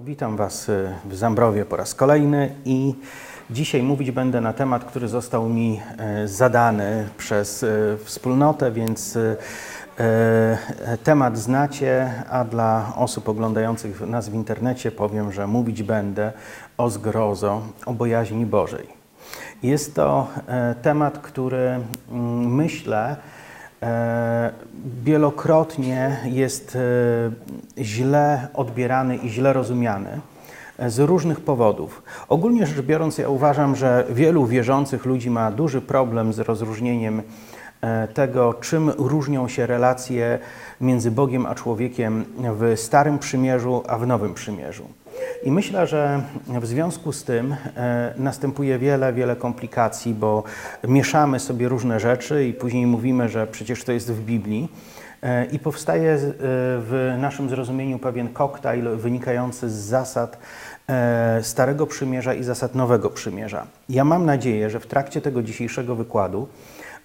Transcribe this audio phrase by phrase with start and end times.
[0.00, 2.94] Witam Was y, w Zambrowie po raz kolejny i
[3.50, 5.80] dzisiaj mówić będę na temat, który został mi
[6.24, 9.18] y, zadany przez y, wspólnotę, więc
[11.04, 16.32] temat znacie, a dla osób oglądających nas w internecie powiem, że mówić będę
[16.78, 18.86] o zgrozo, o bojaźni Bożej.
[19.62, 20.28] Jest to
[20.82, 21.80] temat, który
[22.10, 23.41] mm, myślę, E,
[25.04, 30.20] wielokrotnie jest e, źle odbierany i źle rozumiany
[30.78, 32.02] e, z różnych powodów.
[32.28, 37.22] Ogólnie rzecz biorąc, ja uważam, że wielu wierzących ludzi ma duży problem z rozróżnieniem
[38.14, 40.38] tego, czym różnią się relacje
[40.80, 45.01] między Bogiem a człowiekiem w Starym Przymierzu, a w Nowym Przymierzu.
[45.42, 50.42] I myślę, że w związku z tym e, następuje wiele, wiele komplikacji, bo
[50.84, 54.68] mieszamy sobie różne rzeczy i później mówimy, że przecież to jest w Biblii.
[55.22, 60.38] E, I powstaje e, w naszym zrozumieniu pewien koktajl wynikający z zasad
[61.42, 63.66] Starego Przymierza i zasad Nowego Przymierza.
[63.88, 66.48] Ja mam nadzieję, że w trakcie tego dzisiejszego wykładu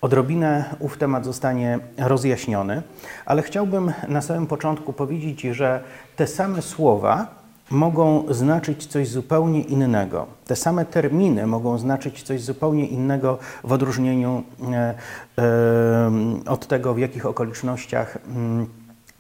[0.02, 2.82] odrobinę ów temat zostanie rozjaśniony,
[3.26, 5.84] ale chciałbym na samym początku powiedzieć, że
[6.16, 7.28] te same słowa,
[7.70, 10.28] mogą znaczyć coś zupełnie innego.
[10.46, 14.96] Te same terminy mogą znaczyć coś zupełnie innego w odróżnieniu e,
[15.38, 16.12] e,
[16.46, 18.68] od tego, w jakich okolicznościach mm,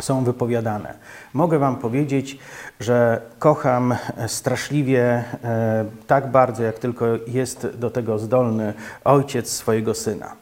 [0.02, 0.94] są wypowiadane.
[1.34, 2.40] Mogę Wam powiedzieć,
[2.80, 3.96] że kocham
[4.28, 10.36] straszliwie e, tak bardzo, jak tylko jest do tego zdolny ojciec swojego syna.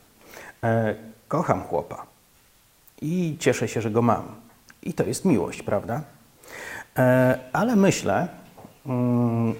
[1.27, 2.05] Kocham chłopa
[3.01, 4.23] i cieszę się, że go mam.
[4.83, 6.01] I to jest miłość, prawda?
[6.99, 8.27] E, ale myślę,
[8.85, 9.53] mm,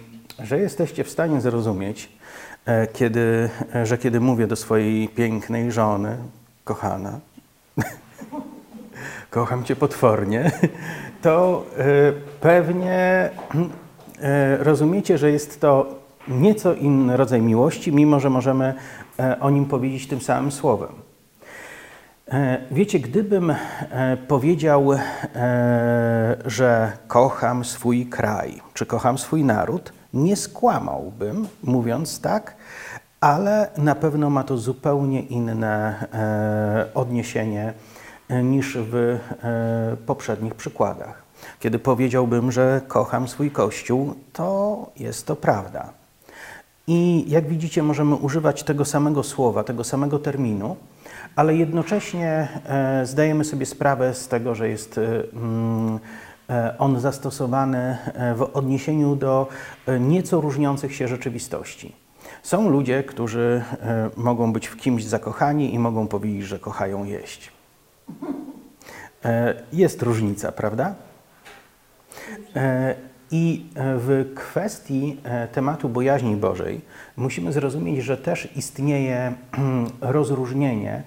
[0.44, 2.10] że jesteście w stanie zrozumieć,
[2.66, 3.50] e, kiedy,
[3.84, 6.18] że kiedy mówię do swojej pięknej żony,
[6.64, 7.20] kochana,
[9.30, 10.52] kocham cię potwornie,
[11.22, 11.84] to e,
[12.42, 13.30] pewnie
[14.60, 15.96] rozumiecie, że jest to
[16.28, 18.74] nieco inny rodzaj miłości, mimo że możemy
[19.40, 21.05] o nim powiedzieć tym samym słowem.
[22.32, 25.00] E, wiecie, gdybym e, powiedział, e,
[26.46, 32.56] że kocham swój kraj, czy kocham swój naród, nie skłamałbym, mówiąc tak,
[33.22, 36.06] ale na pewno ma to zupełnie inne
[36.94, 37.74] odniesienie
[38.44, 39.20] niż w
[40.06, 41.24] poprzednich przykładach.
[41.60, 45.90] Kiedy powiedziałbym, że kocham swój kościół, to jest to prawda.
[46.88, 50.76] I jak widzicie, możemy używać tego samego słowa, tego samego terminu,
[51.36, 55.02] ale jednocześnie e, zdajemy sobie sprawę z tego, że jest e,
[55.34, 56.00] mm,
[56.50, 57.98] e, on zastosowany
[58.36, 59.48] w odniesieniu do
[60.00, 61.96] nieco różniących się rzeczywistości.
[62.44, 63.64] Są ludzie, którzy
[64.18, 67.52] mogą być w kimś zakochani i mogą powiedzieć, że kochają jeść.
[69.74, 70.96] Jest różnica, prawda?
[73.32, 75.18] I w kwestii
[75.52, 76.82] tematu bojaźni Bożej
[77.18, 79.34] musimy zrozumieć, że też istnieje
[80.02, 81.04] rozróżnienie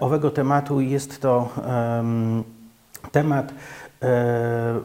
[0.00, 0.80] owego tematu.
[0.80, 1.48] Jest to
[3.12, 3.52] temat
[4.02, 4.80] e,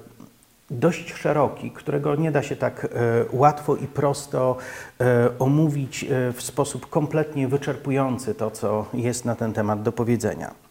[0.72, 2.88] dość szeroki, którego nie da się tak e,
[3.32, 4.58] łatwo i prosto
[5.40, 10.63] omówić w sposób kompletnie wyczerpujący to, co jest na ten temat do powiedzenia.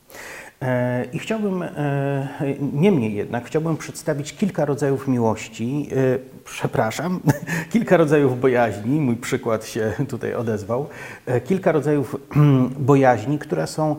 [0.63, 2.29] E, I chciałbym, e,
[2.73, 7.21] niemniej jednak, chciałbym przedstawić kilka rodzajów miłości, e, przepraszam,
[7.73, 10.89] kilka rodzajów bojaźni, mój przykład się tutaj odezwał,
[11.45, 12.17] kilka rodzajów
[12.79, 13.97] bojaźni, które są,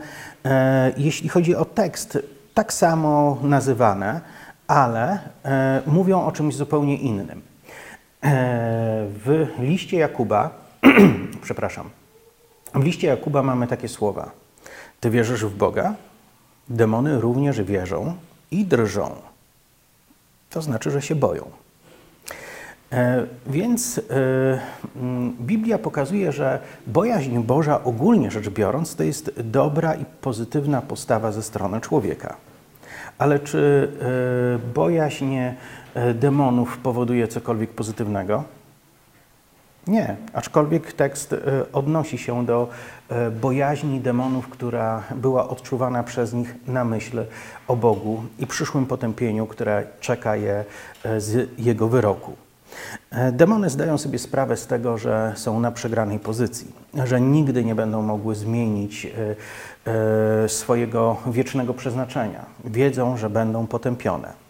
[0.98, 2.20] jeśli chodzi o tekst,
[2.54, 4.22] tak samo nazywane,
[4.68, 5.20] ale
[5.88, 7.42] mówią o czymś zupełnie innym.
[9.26, 10.50] W liście Jakuba,
[11.44, 11.90] przepraszam,
[12.76, 14.32] w liście Jakuba mamy takie słowa.
[15.00, 15.96] Ty wierzysz w Boga?
[16.70, 18.16] Demony również wierzą
[18.52, 19.16] i drżą.
[20.50, 21.46] To znaczy, że się boją.
[22.94, 24.02] E, więc e,
[24.96, 31.32] mm, Biblia pokazuje, że bojaźń Boża ogólnie rzecz biorąc to jest dobra i pozytywna postawa
[31.32, 32.36] ze strony człowieka.
[33.18, 33.92] Ale czy
[34.66, 35.36] e, bojaźń
[36.14, 38.44] demonów powoduje cokolwiek pozytywnego?
[39.88, 41.38] Nie, aczkolwiek tekst e,
[41.74, 42.68] odnosi się do
[43.10, 47.26] e, bojaźni demonów, która była odczuwana przez nich na myśl
[47.68, 50.66] o Bogu i przyszłym potępieniu, które czeka je
[51.04, 52.32] e, z jego wyroku.
[53.32, 56.72] Demony zdają sobie sprawę z tego, że są na przegranej pozycji,
[57.04, 59.08] że nigdy nie będą mogły zmienić
[60.48, 62.46] swojego wiecznego przeznaczenia.
[62.66, 64.43] Wiedzą, że będą potępione.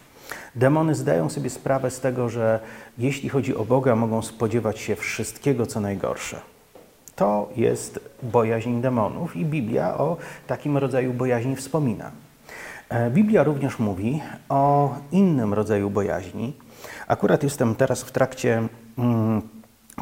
[0.55, 2.59] Demony zdają sobie sprawę z tego, że
[2.97, 6.41] jeśli chodzi o Boga, mogą spodziewać się wszystkiego, co najgorsze.
[7.15, 10.17] To jest bojaźń demonów i Biblia o
[10.47, 12.11] takim rodzaju bojaźni wspomina.
[12.89, 16.53] E, Biblia również mówi o innym rodzaju bojaźni,
[17.07, 18.67] Akurat jestem teraz w trakcie
[18.97, 19.41] mm,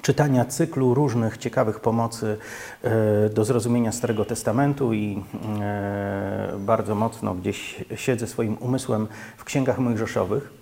[0.01, 2.37] czytania cyklu różnych ciekawych pomocy
[2.83, 5.23] e, do zrozumienia Starego Testamentu i
[5.61, 9.07] e, bardzo mocno gdzieś siedzę swoim umysłem
[9.37, 10.61] w księgach mojżeszowych.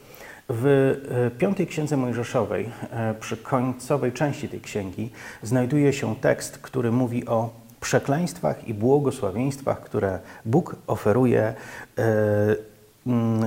[0.50, 2.70] W e, piątej księdze Mojżeszowej,
[3.20, 5.12] przy końcowej części tej księgi,
[5.44, 7.50] znajduje się tekst, który mówi o
[7.82, 11.54] przekleństwach i błogosławieństwach, które Bóg oferuje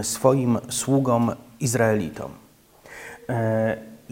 [0.03, 2.31] swoim sługom Izraelitom.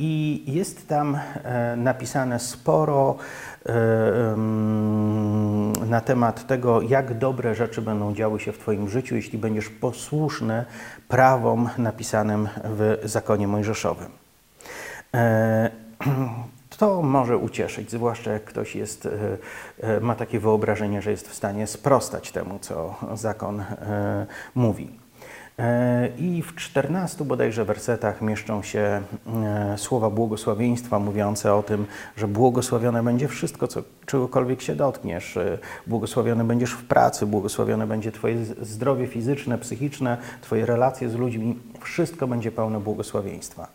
[0.02, 3.16] I jest tam e, napisane sporo
[3.66, 3.72] e,
[5.86, 10.64] na temat tego, jak dobre rzeczy będą działy się w Twoim życiu, jeśli będziesz posłuszny
[11.08, 14.08] prawom napisanym w zakonie mojżeszowym.
[15.14, 15.70] E,
[16.78, 19.08] to może ucieszyć, zwłaszcza jak ktoś jest,
[20.00, 23.64] ma takie wyobrażenie, że jest w stanie sprostać temu, co zakon
[24.54, 24.99] mówi.
[25.60, 29.02] E, I w 14 bodajże wersetach mieszczą się
[29.44, 31.86] e, słowa błogosławieństwa mówiące o tym,
[32.16, 35.36] że błogosławione będzie wszystko, co, czegokolwiek się dotkniesz.
[35.36, 41.58] E, błogosławiony będziesz w pracy, błogosławione będzie Twoje zdrowie fizyczne, psychiczne, Twoje relacje z ludźmi.
[41.80, 43.68] Wszystko będzie pełne błogosławieństwa.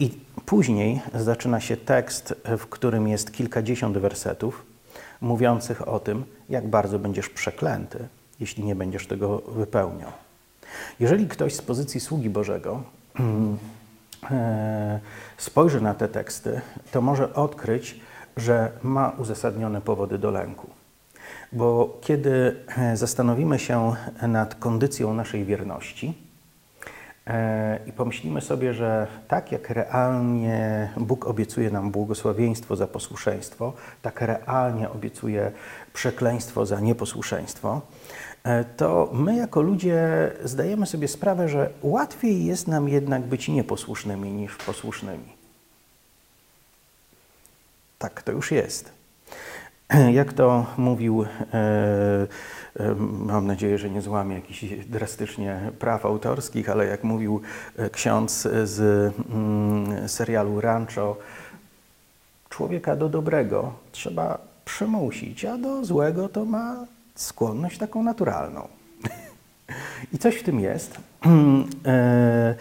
[0.00, 0.10] I
[0.46, 4.66] później zaczyna się tekst, w którym jest kilkadziesiąt wersetów
[5.20, 8.08] mówiących o tym, jak bardzo będziesz przeklęty,
[8.40, 10.23] jeśli nie będziesz tego wypełniał.
[11.00, 12.82] Jeżeli ktoś z pozycji sługi Bożego
[14.30, 15.00] e,
[15.36, 16.60] spojrzy na te teksty,
[16.92, 18.00] to może odkryć,
[18.36, 20.70] że ma uzasadnione powody do lęku.
[21.52, 23.92] Bo kiedy e, zastanowimy się
[24.22, 26.14] nad kondycją naszej wierności
[27.26, 33.72] e, i pomyślimy sobie, że tak jak realnie Bóg obiecuje nam błogosławieństwo za posłuszeństwo,
[34.02, 35.52] tak realnie obiecuje
[35.92, 37.80] przekleństwo za nieposłuszeństwo,
[38.76, 44.56] to my jako ludzie zdajemy sobie sprawę, że łatwiej jest nam jednak być nieposłusznymi niż
[44.56, 45.28] posłusznymi.
[47.98, 48.92] Tak to już jest.
[50.12, 51.26] Jak to mówił, e,
[52.80, 57.40] e, mam nadzieję, że nie złamię jakichś drastycznie praw autorskich, ale jak mówił
[57.92, 58.80] ksiądz z
[59.30, 61.16] mm, serialu Rancho,
[62.48, 68.68] człowieka do dobrego trzeba przymusić, a do złego to ma skłonność taką naturalną.
[70.12, 70.98] I coś w tym jest.
[71.86, 72.54] E,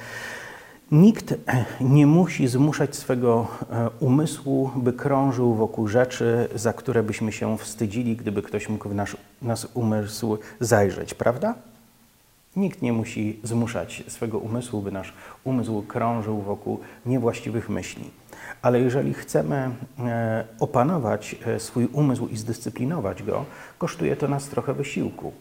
[0.91, 1.33] nikt
[1.81, 8.15] nie musi zmuszać swego e, umysłu, by krążył wokół rzeczy, za które byśmy się wstydzili,
[8.15, 11.55] gdyby ktoś mógł w nasz, nasz umysł zajrzeć, prawda?
[12.55, 15.13] Nikt nie musi zmuszać swego umysłu, by nasz
[15.43, 18.11] umysł krążył wokół niewłaściwych myśli.
[18.63, 19.69] Ale jeżeli chcemy
[19.99, 23.45] e, opanować e, swój umysł i zdyscyplinować go,
[23.77, 25.33] kosztuje to nas trochę wysiłku.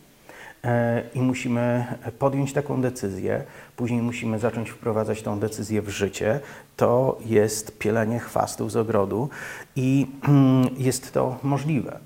[0.65, 1.87] E, I musimy
[2.19, 3.43] podjąć taką decyzję,
[3.77, 6.41] później musimy zacząć wprowadzać tą decyzję w życie.
[6.77, 9.29] To jest pielenie chwastów z ogrodu
[9.77, 10.07] i
[10.77, 11.99] jest to możliwe.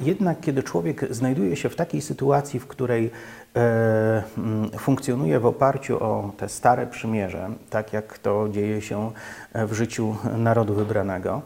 [0.00, 3.12] Jednak kiedy człowiek znajduje się w takiej sytuacji, w której mm,
[4.78, 9.10] funkcjonuje w oparciu o te stare przymierze, tak jak to dzieje się
[9.54, 11.42] w życiu narodu wybranego,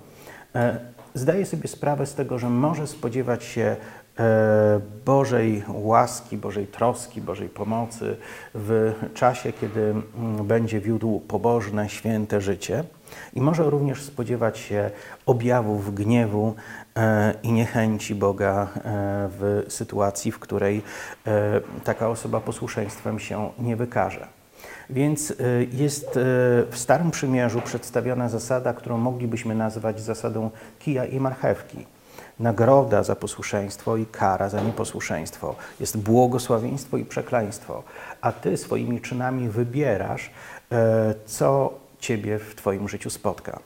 [0.54, 0.78] e,
[1.14, 3.76] zdaje sobie sprawę z tego, że może spodziewać się
[4.18, 8.16] e, Bożej łaski, Bożej troski, Bożej pomocy
[8.54, 12.84] w czasie, kiedy mm, będzie wiódł pobożne, święte życie.
[13.34, 14.90] I może również spodziewać się
[15.26, 16.54] objawów gniewu
[16.96, 18.68] e, i niechęci Boga e,
[19.38, 20.82] w sytuacji, w której
[21.26, 24.26] e, taka osoba posłuszeństwem się nie wykaże.
[24.90, 25.34] Więc
[25.72, 26.10] jest
[26.70, 31.86] w Starym Przymierzu przedstawiona zasada, którą moglibyśmy nazwać zasadą kija i marchewki.
[32.40, 35.54] Nagroda za posłuszeństwo i kara za nieposłuszeństwo.
[35.80, 37.82] Jest błogosławieństwo i przekleństwo.
[38.20, 40.30] A ty swoimi czynami wybierasz,
[41.26, 41.74] co
[42.06, 43.60] Ciebie w Twoim życiu spotka.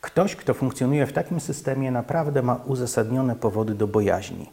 [0.00, 4.50] Ktoś, kto funkcjonuje w takim systemie, naprawdę ma uzasadnione powody do bojaźni.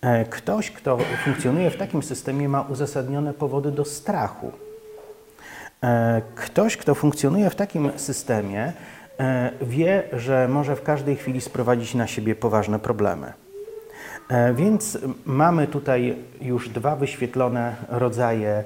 [0.00, 4.52] E, ktoś, kto funkcjonuje w takim systemie, ma uzasadnione powody do strachu.
[5.82, 8.72] E, ktoś, kto funkcjonuje w takim systemie,
[9.20, 13.32] e, wie, że może w każdej chwili sprowadzić na siebie poważne problemy.
[14.54, 18.64] Więc mamy tutaj już dwa wyświetlone rodzaje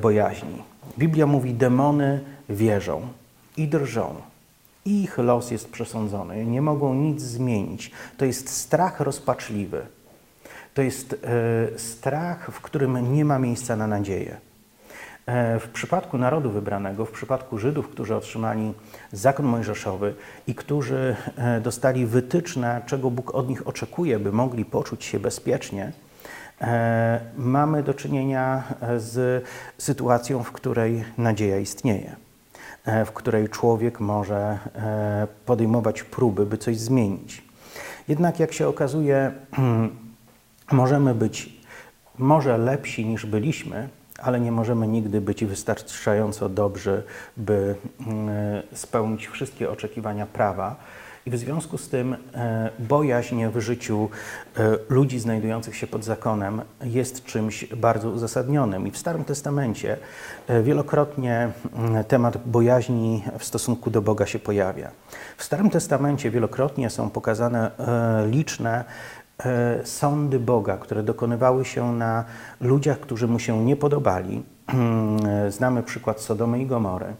[0.00, 0.73] bojaźni.
[0.98, 3.08] Biblia mówi, demony wierzą
[3.56, 4.14] i drżą.
[4.84, 7.90] Ich los jest przesądzony, nie mogą nic zmienić.
[8.16, 9.86] To jest strach rozpaczliwy.
[10.74, 14.36] To jest e, strach, w którym nie ma miejsca na nadzieję.
[15.26, 18.72] E, w przypadku narodu wybranego, w przypadku Żydów, którzy otrzymali
[19.12, 20.14] zakon mojżeszowy
[20.46, 25.92] i którzy e, dostali wytyczne, czego Bóg od nich oczekuje, by mogli poczuć się bezpiecznie,
[27.36, 28.62] mamy do czynienia
[28.96, 29.44] z
[29.78, 32.16] sytuacją, w której nadzieja istnieje,
[33.06, 34.58] w której człowiek może
[35.46, 37.42] podejmować próby, by coś zmienić.
[38.08, 39.32] Jednak, jak się okazuje,
[40.72, 41.54] możemy być
[42.18, 47.02] może lepsi niż byliśmy, ale nie możemy nigdy być wystarczająco dobrzy,
[47.36, 47.74] by
[48.72, 50.76] spełnić wszystkie oczekiwania prawa
[51.26, 54.08] i w związku z tym e, bojaźń w życiu
[54.56, 58.86] e, ludzi znajdujących się pod zakonem jest czymś bardzo uzasadnionym.
[58.86, 59.96] I w Starym Testamencie
[60.48, 64.90] e, wielokrotnie mm, temat bojaźni w stosunku do Boga się pojawia.
[65.36, 67.70] W Starym Testamencie wielokrotnie są pokazane
[68.30, 68.84] liczne
[69.84, 72.24] sądy Boga, które dokonywały się na
[72.60, 74.42] ludziach, którzy mu się nie podobali.
[75.48, 77.14] Znamy przykład Sodomy i Gomory.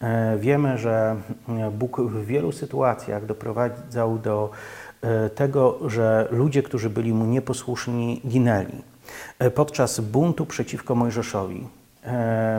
[0.00, 1.16] E, wiemy, że
[1.48, 4.50] e, Bóg w wielu sytuacjach doprowadzał do
[5.02, 8.82] e, tego, że ludzie, którzy byli mu nieposłuszni, ginęli.
[9.54, 11.66] Podczas buntu przeciwko Mojżeszowi,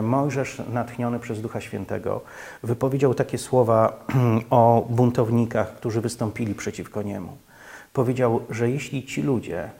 [0.02, 2.20] Mojżesz, natchniony przez Ducha Świętego,
[2.62, 4.04] wypowiedział takie słowa
[4.50, 7.36] o buntownikach, którzy wystąpili przeciwko niemu.
[7.92, 9.70] Powiedział, że jeśli ci ludzie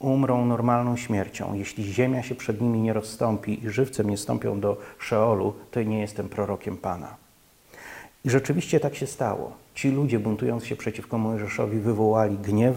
[0.00, 1.54] umrą normalną śmiercią.
[1.54, 6.00] Jeśli ziemia się przed nimi nie rozstąpi i żywcem nie stąpią do Szeolu, to nie
[6.00, 7.16] jestem prorokiem Pana.
[8.24, 9.52] I rzeczywiście tak się stało.
[9.74, 12.76] Ci ludzie, buntując się przeciwko Mojżeszowi, wywołali gniew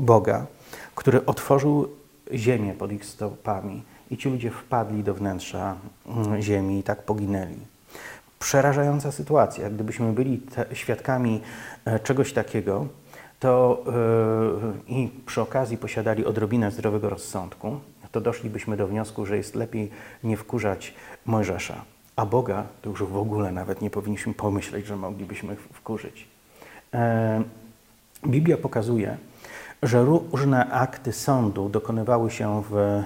[0.00, 0.46] Boga,
[0.94, 1.88] który otworzył
[2.34, 5.76] ziemię pod ich stopami i ci ludzie wpadli do wnętrza
[6.06, 7.58] mm, ziemi i tak poginęli.
[8.38, 9.70] Przerażająca sytuacja.
[9.70, 10.40] Gdybyśmy byli
[10.72, 11.40] świadkami
[11.84, 12.86] e, czegoś takiego,
[13.42, 13.84] to
[14.88, 17.80] yy, i przy okazji posiadali odrobinę zdrowego rozsądku,
[18.12, 19.90] to doszlibyśmy do wniosku, że jest lepiej
[20.24, 20.94] nie wkurzać
[21.26, 21.84] Mojżesza,
[22.16, 26.28] a Boga to już w ogóle nawet nie powinniśmy pomyśleć, że moglibyśmy wkurzyć.
[26.92, 27.00] Yy,
[28.26, 29.16] Biblia pokazuje,
[29.82, 33.04] że różne akty sądu dokonywały się w e,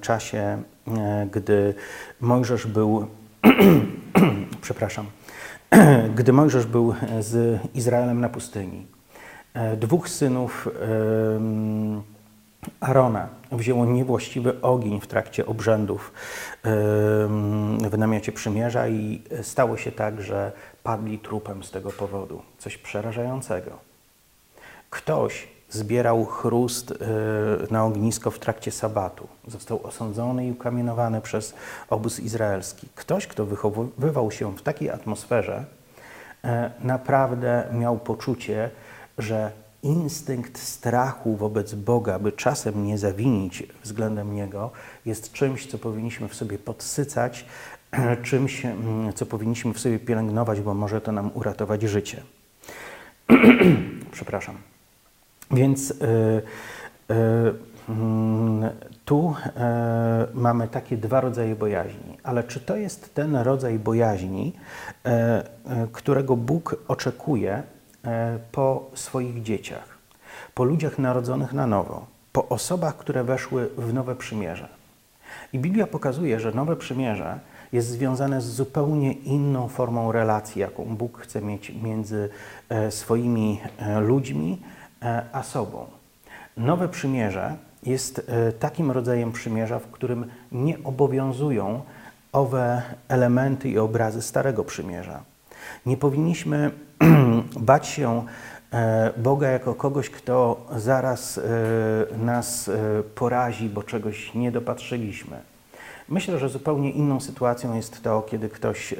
[0.00, 0.62] czasie,
[1.32, 1.74] gdy
[2.20, 3.06] Mojżesz był,
[4.62, 5.06] przepraszam,
[6.18, 8.97] gdy Mojżesz był z Izraelem na pustyni.
[9.54, 10.68] E, dwóch synów
[12.80, 16.12] Arona wzięło niewłaściwy ogień w trakcie obrzędów
[17.90, 20.52] w namiocie przymierza i stało się tak, że
[20.82, 22.42] padli trupem z tego powodu.
[22.58, 23.70] Coś przerażającego.
[24.90, 26.96] Ktoś zbierał chrust e,
[27.70, 29.28] na ognisko w trakcie sabatu.
[29.46, 31.54] Został osądzony i ukamienowany przez
[31.90, 32.88] obóz izraelski.
[32.94, 35.64] Ktoś, kto wychowywał się w takiej atmosferze,
[36.44, 38.70] e, naprawdę miał poczucie,
[39.18, 44.70] że instynkt strachu wobec Boga, by czasem nie zawinić względem Niego,
[45.06, 47.46] jest czymś, co powinniśmy w sobie podsycać,
[48.22, 52.22] czymś, mm, co powinniśmy w sobie pielęgnować, bo może to nam uratować życie.
[54.12, 54.56] Przepraszam.
[55.50, 56.42] Więc yy,
[57.08, 57.54] yy,
[57.88, 64.52] yy, tu e, mamy takie dwa rodzaje bojaźni, ale czy to jest ten rodzaj bojaźni,
[65.04, 67.62] e, e, którego Bóg oczekuje
[68.52, 69.98] po swoich dzieciach,
[70.54, 74.68] po ludziach narodzonych na nowo, po osobach, które weszły w nowe przymierze.
[75.52, 77.38] I Biblia pokazuje, że nowe przymierze
[77.72, 82.28] jest związane z zupełnie inną formą relacji, jaką Bóg chce mieć między
[82.68, 84.62] e, swoimi e, ludźmi
[85.32, 85.86] a sobą.
[86.56, 91.82] Nowe przymierze jest takim rodzajem przymierza, w którym nie obowiązują
[92.32, 95.22] owe elementy i obrazy Starego Przymierza.
[95.86, 96.70] Nie powinniśmy
[97.70, 98.26] bać się
[98.72, 101.42] e, Boga jako kogoś, kto zaraz e,
[102.18, 105.36] nas e, porazi, bo czegoś nie dopatrzyliśmy.
[106.08, 108.94] Myślę, że zupełnie inną sytuacją jest to, kiedy ktoś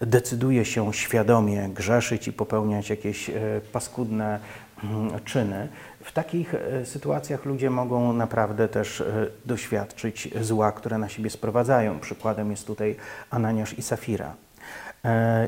[0.00, 3.30] decyduje się świadomie grzeszyć i popełniać jakieś
[3.72, 4.38] paskudne
[4.84, 5.68] mm, czyny.
[6.04, 9.02] W takich sytuacjach ludzie mogą naprawdę też
[9.44, 12.00] doświadczyć zła, które na siebie sprowadzają.
[12.00, 12.96] Przykładem jest tutaj
[13.30, 14.34] Ananiasz i Safira.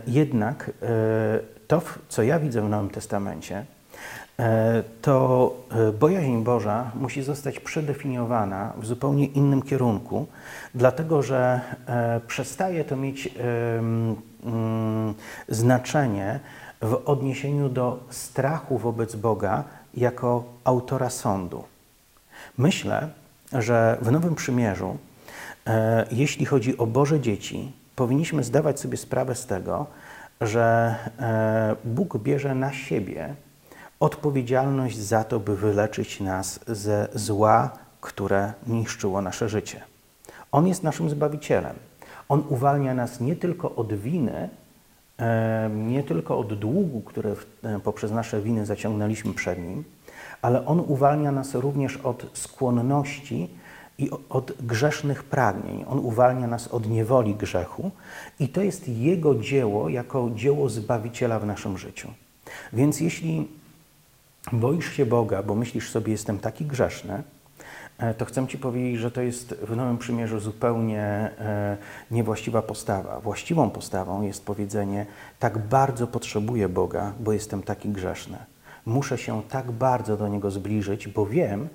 [0.06, 0.70] Jednak
[1.72, 3.64] to, co ja widzę w Nowym Testamencie,
[4.38, 10.26] e, to e, bojaźń Boża musi zostać przedefiniowana w zupełnie innym kierunku,
[10.74, 15.14] dlatego że e, przestaje to mieć mm,
[15.48, 16.40] znaczenie
[16.82, 19.64] w odniesieniu do strachu wobec Boga
[19.94, 21.64] jako autora sądu.
[22.58, 23.08] Myślę,
[23.52, 24.96] że w Nowym Przymierzu,
[26.10, 29.86] jeśli chodzi o Boże dzieci, powinniśmy zdawać sobie sprawę z tego,
[30.42, 33.34] że e, Bóg bierze na siebie
[34.00, 37.70] odpowiedzialność za to, by wyleczyć nas ze zła,
[38.00, 39.80] które niszczyło nasze życie.
[40.52, 41.76] On jest naszym Zbawicielem.
[42.28, 44.48] On uwalnia nas nie tylko od winy,
[45.18, 49.84] e, nie tylko od długu, które e, poprzez nasze winy zaciągnęliśmy przed Nim,
[50.42, 53.50] ale On uwalnia nas również od skłonności
[54.02, 55.84] i od grzesznych pragnień.
[55.88, 57.90] On uwalnia nas od niewoli grzechu
[58.40, 62.08] i to jest Jego dzieło jako dzieło Zbawiciela w naszym życiu.
[62.72, 63.48] Więc jeśli
[64.52, 67.22] boisz się Boga, bo myślisz sobie, jestem taki grzeszny,
[67.98, 71.76] e, to chcę Ci powiedzieć, że to jest w Nowym Przymierzu zupełnie e,
[72.10, 73.20] niewłaściwa postawa.
[73.20, 75.06] Właściwą postawą jest powiedzenie,
[75.38, 78.38] tak bardzo potrzebuję Boga, bo jestem taki grzeszny.
[78.86, 81.68] Muszę się tak bardzo do Niego zbliżyć, bo wiem,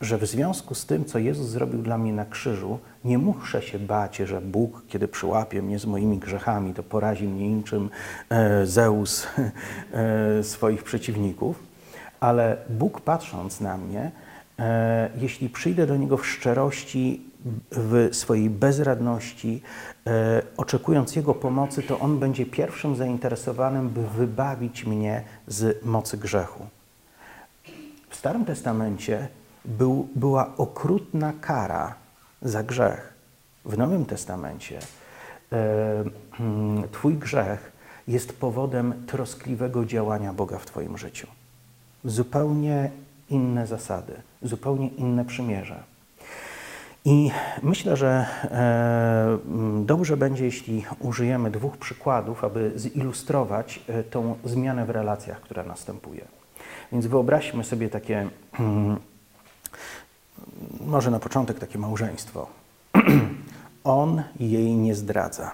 [0.00, 3.78] że w związku z tym, co Jezus zrobił dla mnie na krzyżu, nie muszę się
[3.78, 7.90] bać, że Bóg, kiedy przyłapie mnie z moimi grzechami, to porazi mnie niczym
[8.28, 9.26] e, Zeus
[9.92, 11.62] e, swoich przeciwników,
[12.20, 14.10] ale Bóg patrząc na mnie,
[14.58, 17.34] e, jeśli przyjdę do Niego w szczerości,
[17.70, 19.62] w swojej bezradności,
[20.06, 26.66] e, oczekując Jego pomocy, to On będzie pierwszym zainteresowanym, by wybawić mnie z mocy grzechu.
[28.10, 29.28] W Starym Testamencie
[29.64, 31.94] był, była okrutna kara
[32.42, 33.14] za grzech.
[33.64, 34.78] W Nowym Testamencie
[35.52, 36.04] e,
[36.40, 37.72] mm, Twój grzech
[38.08, 41.26] jest powodem troskliwego działania Boga w Twoim życiu.
[42.04, 42.90] Zupełnie
[43.30, 45.82] inne zasady, zupełnie inne przymierze.
[47.04, 47.30] I
[47.62, 54.86] myślę, że e, mm, dobrze będzie, jeśli użyjemy dwóch przykładów, aby zilustrować e, tą zmianę
[54.86, 56.24] w relacjach, która następuje.
[56.92, 58.28] Więc wyobraźmy sobie takie
[58.58, 58.96] mm,
[60.86, 62.46] może na początek takie małżeństwo.
[63.84, 65.50] on jej nie zdradza,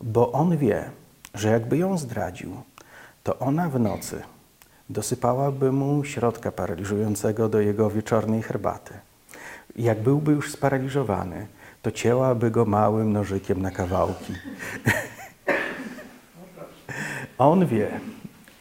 [0.00, 0.90] bo on wie,
[1.34, 2.56] że jakby ją zdradził,
[3.22, 4.22] to ona w nocy
[4.90, 8.94] dosypałaby mu środka paraliżującego do jego wieczornej herbaty.
[9.76, 11.46] Jak byłby już sparaliżowany,
[11.82, 14.34] to cięłaby go małym nożykiem na kawałki.
[17.38, 18.00] on wie,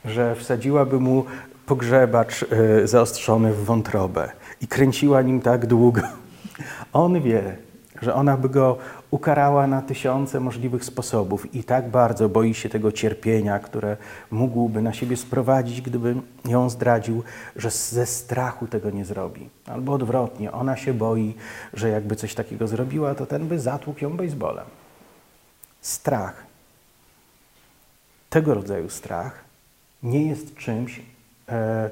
[0.06, 1.26] że wsadziłaby mu
[1.66, 6.02] pogrzebacz y, zaostrzony w wątrobę i kręciła nim tak długo.
[6.94, 7.58] On wie,
[8.02, 8.78] że ona by go
[9.12, 13.98] ukarała na tysiące możliwych sposobów i tak bardzo boi się tego cierpienia, które
[14.32, 16.16] mógłby na siebie sprowadzić, gdyby
[16.46, 17.24] ją zdradził,
[17.56, 19.50] że ze strachu tego nie zrobi.
[19.66, 21.36] Albo odwrotnie, ona się boi,
[21.74, 24.66] że jakby coś takiego zrobiła, to ten by zatłukł ją baseballem.
[25.82, 26.44] Strach,
[28.30, 29.44] tego rodzaju strach,
[30.04, 31.02] nie jest czymś,
[31.50, 31.90] E,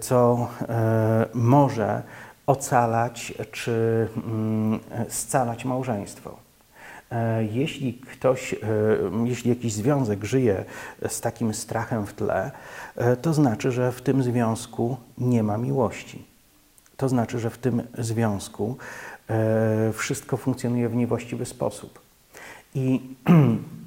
[0.00, 2.02] co e, może
[2.46, 6.36] ocalać czy mm, scalać małżeństwo.
[7.10, 8.54] E, jeśli ktoś,
[9.24, 10.64] jeśli jakiś związek żyje
[11.08, 12.50] z takim strachem w tle,
[13.22, 16.24] to znaczy, że w tym związku nie ma miłości.
[16.96, 18.76] To znaczy, że w tym związku
[19.92, 22.00] wszystko funkcjonuje w niewłaściwy sposób.
[22.74, 23.56] I E,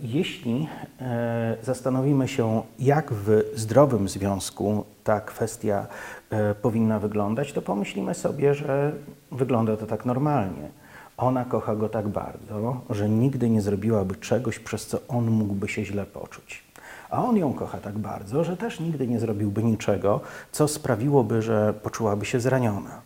[0.00, 0.68] jeśli
[1.00, 5.86] e, zastanowimy się, jak w zdrowym związku ta kwestia
[6.30, 8.92] e, powinna wyglądać, to pomyślimy sobie, że
[9.32, 10.68] wygląda to tak normalnie.
[11.16, 15.84] Ona kocha go tak bardzo, że nigdy nie zrobiłaby czegoś, przez co on mógłby się
[15.84, 16.64] źle poczuć.
[17.10, 20.20] A on ją kocha tak bardzo, że też nigdy nie zrobiłby niczego,
[20.52, 23.00] co sprawiłoby, że poczułaby się zraniona.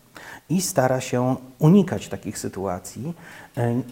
[0.49, 3.13] I stara się unikać takich sytuacji.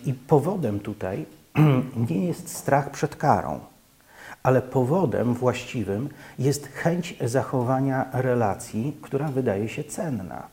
[0.06, 1.26] I powodem tutaj
[2.10, 3.60] nie jest strach przed karą,
[4.44, 10.44] ale powodem właściwym jest chęć zachowania relacji, która wydaje się cenna.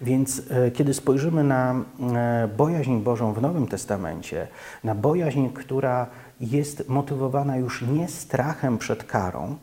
[0.00, 4.48] Więc e, kiedy spojrzymy na e, bojaźń Bożą w Nowym Testamencie,
[4.84, 6.06] na bojaźń, która
[6.40, 9.56] jest motywowana już nie strachem przed karą,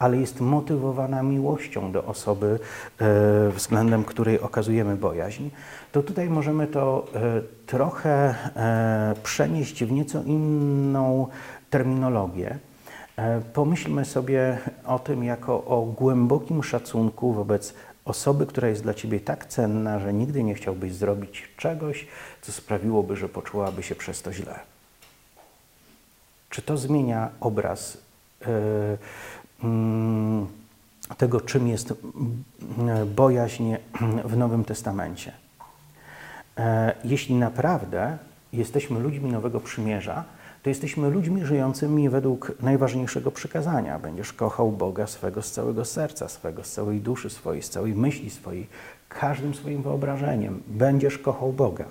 [0.00, 2.58] ale jest motywowana miłością do osoby,
[3.00, 5.48] e, względem której okazujemy bojaźń,
[5.92, 11.26] to tutaj możemy to e, trochę e, przenieść w nieco inną
[11.70, 12.58] terminologię.
[13.54, 19.46] Pomyślmy sobie o tym jako o głębokim szacunku wobec osoby, która jest dla ciebie tak
[19.46, 22.06] cenna, że nigdy nie chciałbyś zrobić czegoś,
[22.42, 24.60] co sprawiłoby, że poczułaby się przez to źle.
[26.50, 27.98] Czy to zmienia obraz?
[29.64, 30.46] Mm,
[31.16, 31.94] tego, czym jest
[32.78, 33.74] mm, bojaźń
[34.24, 35.32] w Nowym Testamencie.
[36.58, 38.18] E, jeśli naprawdę
[38.52, 40.24] jesteśmy ludźmi Nowego Przymierza,
[40.62, 43.98] to jesteśmy ludźmi żyjącymi według najważniejszego przykazania.
[43.98, 48.30] Będziesz kochał Boga swego z całego serca, swego z całej duszy swojej, z całej myśli
[48.30, 48.66] swojej,
[49.08, 50.62] każdym swoim wyobrażeniem.
[50.66, 51.84] Będziesz kochał Boga,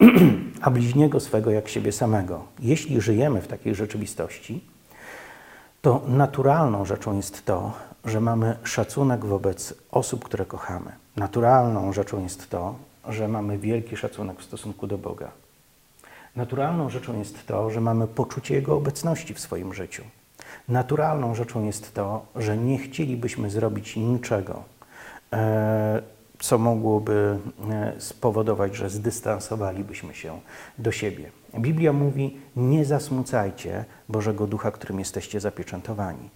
[0.62, 2.44] a bliźniego swego jak siebie samego.
[2.60, 4.64] Jeśli żyjemy w takiej rzeczywistości,
[5.82, 7.72] to naturalną rzeczą jest to,
[8.04, 10.92] że mamy szacunek wobec osób, które kochamy.
[11.16, 12.74] Naturalną rzeczą jest to,
[13.08, 15.30] że mamy wielki szacunek w stosunku do Boga.
[16.36, 20.02] Naturalną rzeczą jest to, że mamy poczucie Jego obecności w swoim życiu.
[20.68, 24.62] Naturalną rzeczą jest to, że nie chcielibyśmy zrobić niczego,
[25.32, 26.02] e,
[26.38, 27.38] co mogłoby
[27.98, 30.40] spowodować, że zdystansowalibyśmy się
[30.78, 31.30] do siebie.
[31.58, 36.30] Biblia mówi: Nie zasmucajcie Bożego Ducha, którym jesteście zapieczętowani.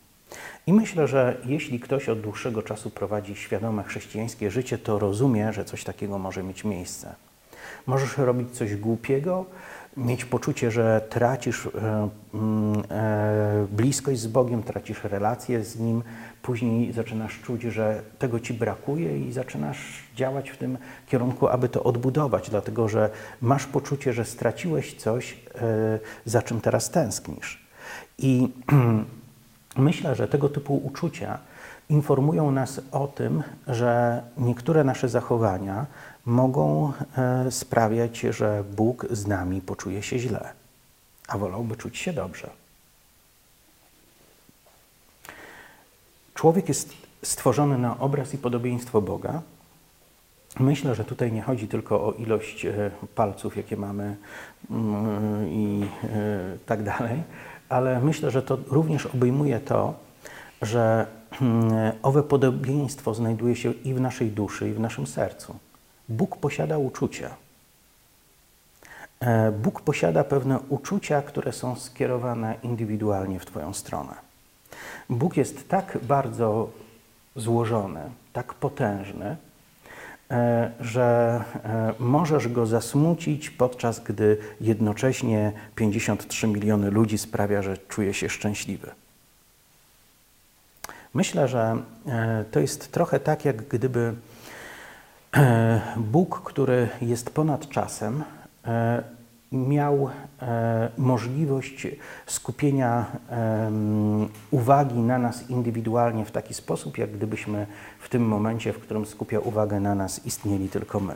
[0.67, 5.65] I myślę, że jeśli ktoś od dłuższego czasu prowadzi świadome chrześcijańskie życie, to rozumie, że
[5.65, 7.15] coś takiego może mieć miejsce.
[7.87, 9.45] Możesz robić coś głupiego,
[9.97, 16.03] mieć poczucie, że tracisz e, mm, e, bliskość z Bogiem, tracisz relacje z Nim,
[16.43, 19.79] później zaczynasz czuć, że tego ci brakuje i zaczynasz
[20.17, 25.99] działać w tym kierunku, aby to odbudować, dlatego że masz poczucie, że straciłeś coś, e,
[26.25, 27.67] za czym teraz tęsknisz.
[28.19, 28.49] I
[29.77, 31.39] myślę, że tego typu uczucia
[31.89, 35.87] informują nas o tym, że niektóre nasze zachowania
[36.27, 40.53] mogą e, sprawiać, że Bóg z nami poczuje się źle,
[41.29, 42.51] a wolałby czuć się dobrze.
[46.35, 49.43] Człowiek jest stworzony na obraz i podobieństwo Boga.
[50.61, 54.17] Myślę, że tutaj nie chodzi tylko o ilość e, palców, jakie mamy
[54.71, 56.09] mm, i e,
[56.67, 57.23] tak dalej,
[57.69, 59.95] ale myślę, że to również obejmuje to,
[60.63, 61.07] że
[61.41, 65.57] mm, owe podobieństwo znajduje się i w naszej duszy, i w naszym sercu.
[66.11, 67.31] Bóg posiada uczucia.
[69.21, 74.15] E, Bóg posiada pewne uczucia, które są skierowane indywidualnie w Twoją stronę.
[75.11, 76.71] Bóg jest tak bardzo
[77.37, 78.01] złożony,
[78.33, 79.37] tak potężny,
[80.31, 88.15] e, że e, możesz go zasmucić, podczas gdy jednocześnie 53 miliony ludzi sprawia, że czuje
[88.15, 88.91] się szczęśliwy.
[91.15, 91.77] Myślę, że
[92.51, 94.15] to jest trochę tak, jak gdyby
[95.97, 98.25] Bóg, który jest ponad czasem,
[98.65, 99.03] e,
[99.53, 100.11] miał
[100.43, 101.87] e, możliwość
[102.27, 103.07] skupienia
[104.51, 107.67] uwagi na nas indywidualnie w taki sposób, jak gdybyśmy
[108.01, 111.15] w tym momencie, w którym skupia uwagę na nas, istnieli tylko my.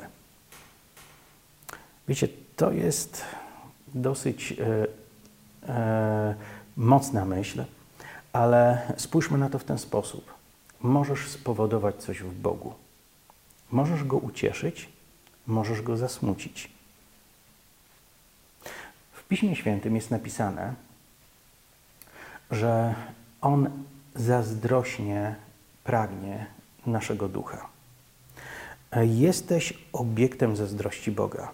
[2.08, 3.24] Wiecie, to jest
[3.94, 4.54] dosyć
[6.76, 7.64] mocna myśl,
[8.32, 10.34] ale spójrzmy na to w ten sposób.
[10.80, 12.83] Możesz spowodować coś w Bogu.
[13.74, 14.88] Możesz go ucieszyć,
[15.46, 16.70] możesz go zasmucić.
[19.12, 20.74] W Piśmie Świętym jest napisane,
[22.50, 22.94] że
[23.40, 23.70] On
[24.14, 25.34] zazdrośnie
[25.84, 26.46] pragnie
[26.86, 27.68] naszego ducha.
[29.02, 31.52] Jesteś obiektem zazdrości Boga.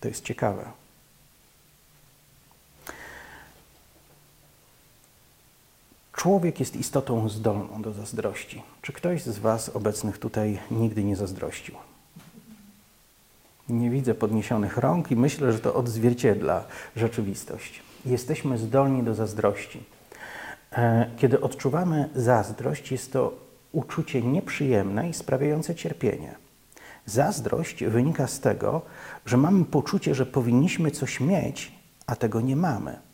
[0.00, 0.64] To jest ciekawe.
[6.16, 8.62] Człowiek jest istotą zdolną do zazdrości.
[8.82, 11.74] Czy ktoś z Was obecnych tutaj nigdy nie zazdrościł?
[13.68, 16.64] Nie widzę podniesionych rąk i myślę, że to odzwierciedla
[16.96, 17.82] rzeczywistość.
[18.06, 19.82] Jesteśmy zdolni do zazdrości.
[20.72, 23.34] E, kiedy odczuwamy zazdrość, jest to
[23.72, 26.34] uczucie nieprzyjemne i sprawiające cierpienie.
[27.06, 28.82] Zazdrość wynika z tego,
[29.26, 31.72] że mamy poczucie, że powinniśmy coś mieć,
[32.06, 33.05] a tego nie mamy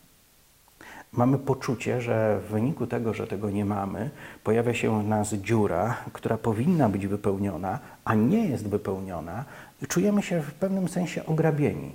[1.13, 4.11] mamy poczucie, że w wyniku tego, że tego nie mamy,
[4.45, 9.45] pojawia się u nas dziura, która powinna być wypełniona, a nie jest wypełniona,
[9.83, 11.91] i czujemy się w pewnym sensie ograbieni.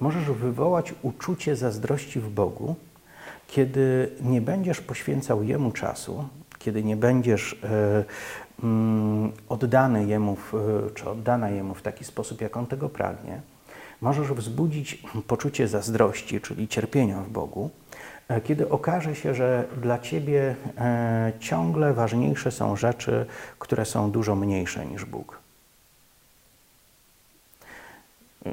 [0.00, 2.74] Możesz wywołać uczucie zazdrości w Bogu,
[3.48, 8.04] kiedy nie będziesz poświęcał Jemu czasu, kiedy nie będziesz e,
[8.62, 10.52] mm, oddany Jemu, w,
[10.94, 13.40] czy oddana Jemu w taki sposób, jak On tego pragnie.
[14.00, 17.70] Możesz wzbudzić poczucie zazdrości, czyli cierpienia w Bogu,
[18.44, 23.26] kiedy okaże się, że dla Ciebie e, ciągle ważniejsze są rzeczy,
[23.58, 25.38] które są dużo mniejsze niż Bóg.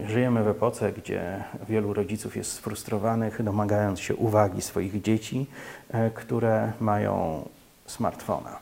[0.08, 5.46] Żyjemy w epoce, gdzie wielu rodziców jest sfrustrowanych, domagając się uwagi swoich dzieci,
[5.90, 7.50] e, które mają
[7.86, 8.60] smartfona.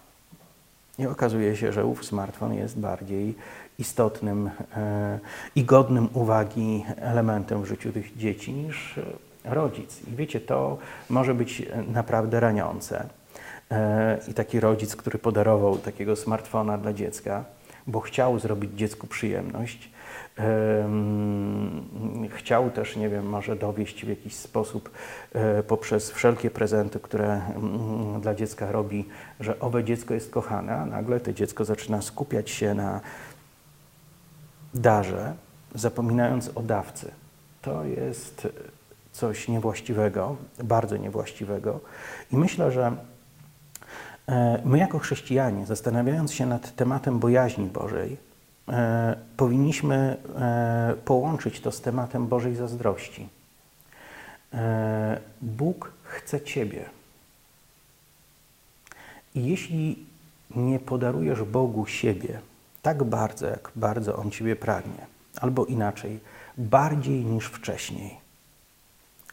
[1.00, 3.36] I okazuje się, że ów smartfon jest bardziej
[3.80, 4.50] istotnym
[5.56, 9.00] i godnym uwagi elementem w życiu tych dzieci niż
[9.44, 10.02] rodzic.
[10.08, 10.78] I wiecie, to
[11.10, 13.10] może być naprawdę raniące.
[13.72, 17.46] E, I taki rodzic, który podarował takiego smartfona dla dziecka,
[17.88, 19.90] bo chciał zrobić dziecku przyjemność,
[22.30, 24.90] chciał też, nie wiem, może dowieść w jakiś sposób
[25.34, 29.06] e, poprzez wszelkie prezenty, które mm, dla dziecka robi,
[29.40, 33.02] że owe dziecko jest kochane, a nagle to dziecko zaczyna skupiać się na
[34.74, 35.34] darze,
[35.76, 37.12] zapominając o dawcy.
[37.62, 38.48] To jest
[39.12, 41.80] coś niewłaściwego, bardzo niewłaściwego.
[42.32, 42.96] I myślę, że
[44.28, 48.18] e, my jako chrześcijanie, zastanawiając się nad tematem bojaźni Bożej,
[48.70, 53.30] e, powinniśmy e, połączyć to z tematem Bożej zazdrości.
[55.42, 56.86] Bóg chce Ciebie.
[59.36, 60.06] I jeśli
[60.56, 62.40] nie podarujesz Bogu siebie,
[62.82, 65.06] tak bardzo, jak bardzo On Ciebie pragnie,
[65.42, 66.20] albo inaczej,
[66.58, 68.18] bardziej niż wcześniej,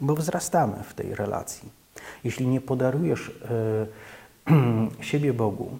[0.00, 1.68] bo wzrastamy w tej relacji.
[2.24, 3.32] Jeśli nie podarujesz y,
[5.11, 5.78] siebie Bogu,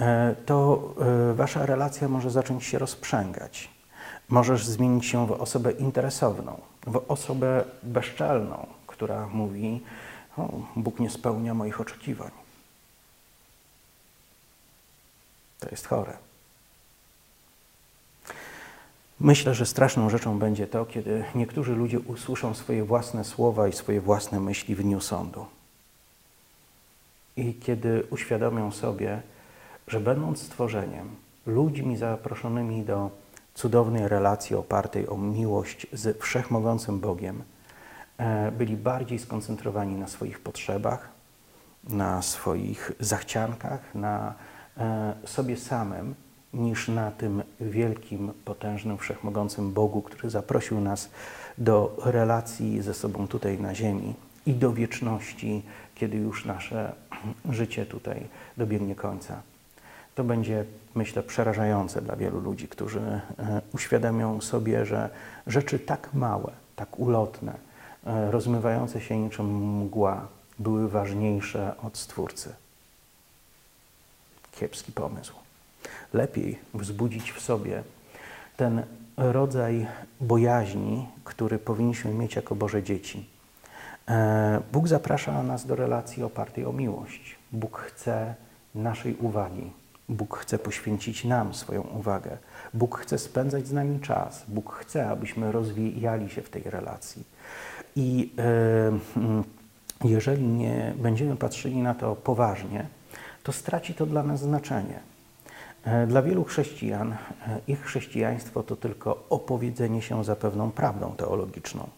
[0.00, 0.04] y,
[0.46, 0.88] to
[1.30, 3.70] y, Wasza relacja może zacząć się rozprzęgać.
[4.28, 9.82] Możesz zmienić się w osobę interesowną, w osobę bezczelną, która mówi:
[10.36, 12.30] o, Bóg nie spełnia moich oczekiwań.
[15.60, 16.31] To jest chore.
[19.22, 24.00] Myślę, że straszną rzeczą będzie to, kiedy niektórzy ludzie usłyszą swoje własne słowa i swoje
[24.00, 25.46] własne myśli w dniu sądu.
[27.36, 29.22] I kiedy uświadomią sobie,
[29.88, 31.08] że będąc stworzeniem,
[31.46, 33.10] ludźmi zaproszonymi do
[33.54, 37.42] cudownej relacji opartej o miłość z wszechmogącym Bogiem,
[38.18, 41.08] e, byli bardziej skoncentrowani na swoich potrzebach,
[41.84, 44.34] na swoich zachciankach, na
[44.76, 46.14] e, sobie samym,
[46.54, 51.10] niż na tym wielkim, potężnym, wszechmogącym Bogu, który zaprosił nas
[51.58, 54.14] do relacji ze sobą tutaj na ziemi
[54.46, 55.62] i do wieczności,
[55.94, 56.92] kiedy już nasze
[57.50, 59.42] życie tutaj dobiegnie końca.
[60.14, 63.20] To będzie, myślę, przerażające dla wielu ludzi, którzy e,
[63.74, 65.10] uświadamią sobie, że
[65.46, 67.54] rzeczy tak małe, tak ulotne,
[68.06, 70.26] e, rozmywające się niczym mgła,
[70.58, 72.54] były ważniejsze od Stwórcy.
[74.52, 75.41] Kiepski pomysł
[76.12, 77.82] lepiej wzbudzić w sobie
[78.56, 78.82] ten
[79.16, 79.86] rodzaj
[80.20, 83.28] bojaźni, który powinniśmy mieć jako Boże dzieci.
[84.08, 87.36] E, Bóg zaprasza nas do relacji opartej o miłość.
[87.52, 88.34] Bóg chce
[88.74, 89.72] naszej uwagi.
[90.08, 92.38] Bóg chce poświęcić nam swoją uwagę.
[92.74, 94.44] Bóg chce spędzać z nami czas.
[94.48, 97.24] Bóg chce, abyśmy rozwijali się w tej relacji.
[97.96, 99.44] I e, mm,
[100.04, 102.86] jeżeli nie będziemy patrzyli na to poważnie,
[103.42, 105.11] to straci to dla nas znaczenie.
[105.84, 107.16] E, dla wielu chrześcijan e,
[107.68, 111.88] ich chrześcijaństwo to tylko opowiedzenie się za pewną prawdą teologiczną.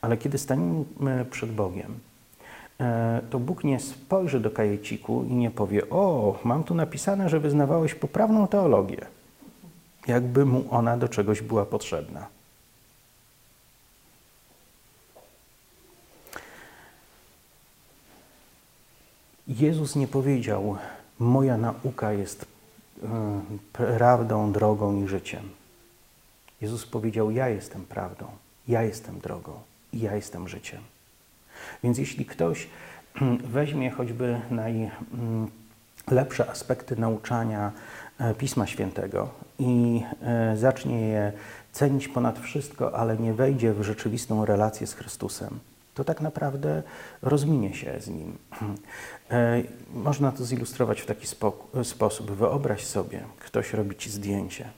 [0.00, 1.98] Ale kiedy staniemy przed Bogiem,
[2.80, 7.40] e, to Bóg nie spojrzy do kajeciku i nie powie: O, mam tu napisane, że
[7.40, 9.06] wyznawałeś poprawną teologię,
[10.06, 12.26] jakby mu ona do czegoś była potrzebna.
[19.48, 20.78] Jezus nie powiedział,
[21.20, 22.46] Moja nauka jest
[23.02, 23.06] e,
[23.72, 25.42] prawdą, drogą i życiem.
[26.60, 28.26] Jezus powiedział: Ja jestem prawdą,
[28.68, 29.52] ja jestem drogą
[29.92, 30.80] i ja jestem życiem.
[31.84, 32.68] Więc jeśli ktoś
[33.56, 34.40] weźmie choćby
[36.06, 37.72] najlepsze aspekty nauczania
[38.18, 39.28] e, Pisma Świętego
[39.58, 41.32] i e, zacznie je
[41.72, 45.58] cenić ponad wszystko, ale nie wejdzie w rzeczywistą relację z Chrystusem,
[45.94, 46.82] to tak naprawdę
[47.22, 48.38] rozminie się z nim.
[49.30, 49.62] E,
[49.94, 51.26] można to zilustrować w taki
[51.82, 52.30] sposób.
[52.30, 54.70] Wyobraź sobie, ktoś robi ci zdjęcie.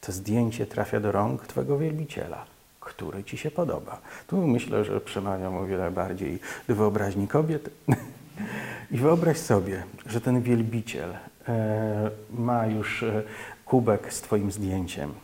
[0.00, 2.44] To zdjęcie trafia do rąk twojego wielbiciela,
[2.80, 4.00] który ci się podoba.
[4.26, 7.70] Tu myślę, że przemawiam o wiele bardziej do wyobraźni kobiet.
[8.90, 11.10] I wyobraź sobie, że ten wielbiciel
[11.48, 13.22] e, ma już e,
[13.64, 15.14] kubek z twoim zdjęciem,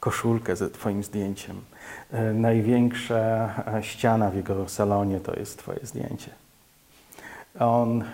[0.00, 1.60] koszulkę z twoim zdjęciem.
[2.34, 6.30] Największa ściana w jego salonie to jest twoje zdjęcie.
[7.58, 8.04] On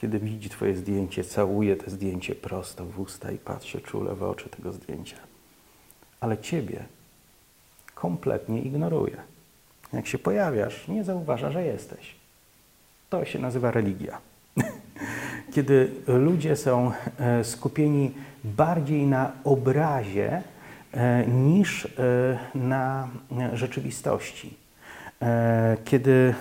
[0.00, 4.48] kiedy widzi Twoje zdjęcie, całuje to zdjęcie prosto w usta i patrzy czule w oczy
[4.48, 5.16] tego zdjęcia.
[6.20, 6.84] Ale Ciebie
[7.94, 9.16] kompletnie ignoruje.
[9.92, 12.14] Jak się pojawiasz, nie zauważa, że jesteś.
[13.10, 14.18] To się nazywa religia.
[15.54, 18.12] Kiedy ludzie są e, skupieni
[18.44, 20.42] bardziej na obrazie
[20.92, 21.88] e, niż e,
[22.54, 23.08] na
[23.52, 24.60] rzeczywistości.
[25.84, 26.34] Kiedy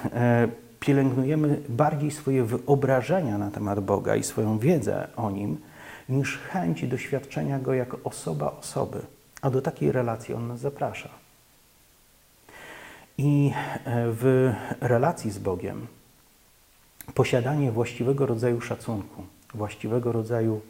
[0.80, 5.58] pielęgnujemy bardziej swoje wyobrażenia na temat Boga i swoją wiedzę o Nim,
[6.10, 9.02] niż chęć doświadczenia Go jako osoba osoby.
[9.42, 11.10] A do takiej relacji On nas zaprasza.
[13.18, 15.88] I e, w relacji z Bogiem
[17.14, 20.62] posiadanie właściwego rodzaju szacunku, właściwego rodzaju,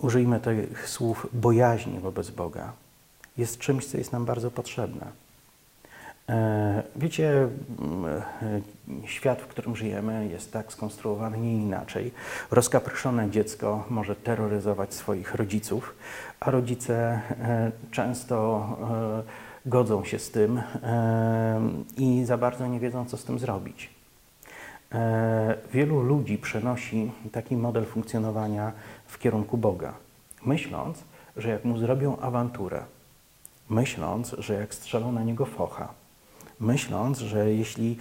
[0.00, 2.72] użyjmy tych słów, bojaźni wobec Boga,
[3.36, 5.06] jest czymś, co jest nam bardzo potrzebne.
[6.28, 7.48] E, wiecie,
[8.42, 8.60] e,
[9.06, 12.12] świat, w którym żyjemy, jest tak skonstruowany, nie inaczej.
[12.50, 15.94] Rozkapryszone dziecko może terroryzować swoich rodziców,
[16.40, 16.94] a rodzice
[17.30, 18.68] e, często
[19.66, 20.62] godzą się z tym
[21.96, 23.90] i za bardzo nie wiedzą, co z tym zrobić.
[25.72, 28.72] Wielu ludzi przenosi taki model funkcjonowania
[29.06, 29.92] w kierunku Boga,
[30.46, 31.04] myśląc,
[31.36, 32.82] że jak mu zrobią awanturę,
[33.68, 35.88] myśląc, że jak strzelą na niego focha,
[36.60, 37.96] myśląc, że jeśli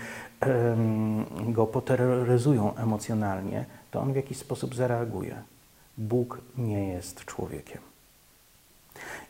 [1.47, 5.41] go poterroryzują emocjonalnie, to on w jakiś sposób zareaguje.
[5.97, 7.81] Bóg nie jest człowiekiem.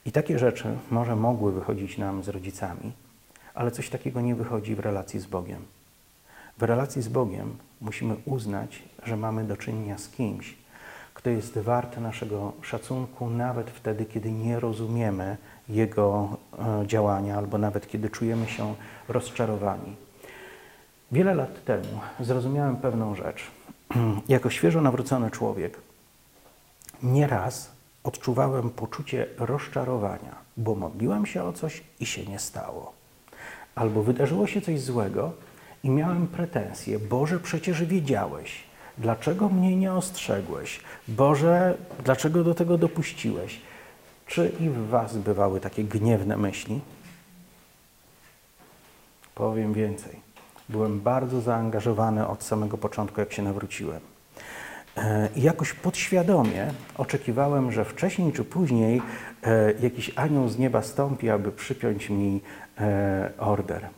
[0.05, 2.91] I takie rzeczy może mogły wychodzić nam z rodzicami,
[3.53, 5.65] ale coś takiego nie wychodzi w relacji z Bogiem.
[6.57, 10.55] W relacji z Bogiem musimy uznać, że mamy do czynienia z kimś,
[11.13, 15.37] kto jest wart naszego szacunku, nawet wtedy, kiedy nie rozumiemy
[15.69, 18.75] Jego e, działania, albo nawet kiedy czujemy się
[19.09, 19.95] rozczarowani.
[21.11, 23.43] Wiele lat temu zrozumiałem pewną rzecz.
[24.29, 25.77] Jako świeżo nawrócony człowiek,
[27.03, 27.71] nieraz
[28.03, 32.93] odczuwałem poczucie rozczarowania, bo modliłem się o coś i się nie stało.
[33.75, 35.31] Albo wydarzyło się coś złego
[35.83, 38.63] i miałem pretensje: Boże, przecież wiedziałeś.
[38.97, 40.79] Dlaczego mnie nie ostrzegłeś?
[41.07, 43.61] Boże, dlaczego do tego dopuściłeś?
[44.27, 46.81] Czy i w Was bywały takie gniewne myśli?
[49.35, 50.19] Powiem więcej.
[50.69, 53.99] Byłem bardzo zaangażowany od samego początku, jak się nawróciłem.
[54.97, 59.01] E, I jakoś podświadomie oczekiwałem, że wcześniej czy później
[59.43, 62.41] e, jakiś anioł z nieba stąpi, aby przypiąć mi
[62.79, 63.89] e, order.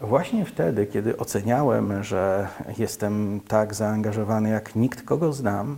[0.00, 5.76] Właśnie wtedy, kiedy oceniałem, że jestem tak zaangażowany jak nikt, kogo znam,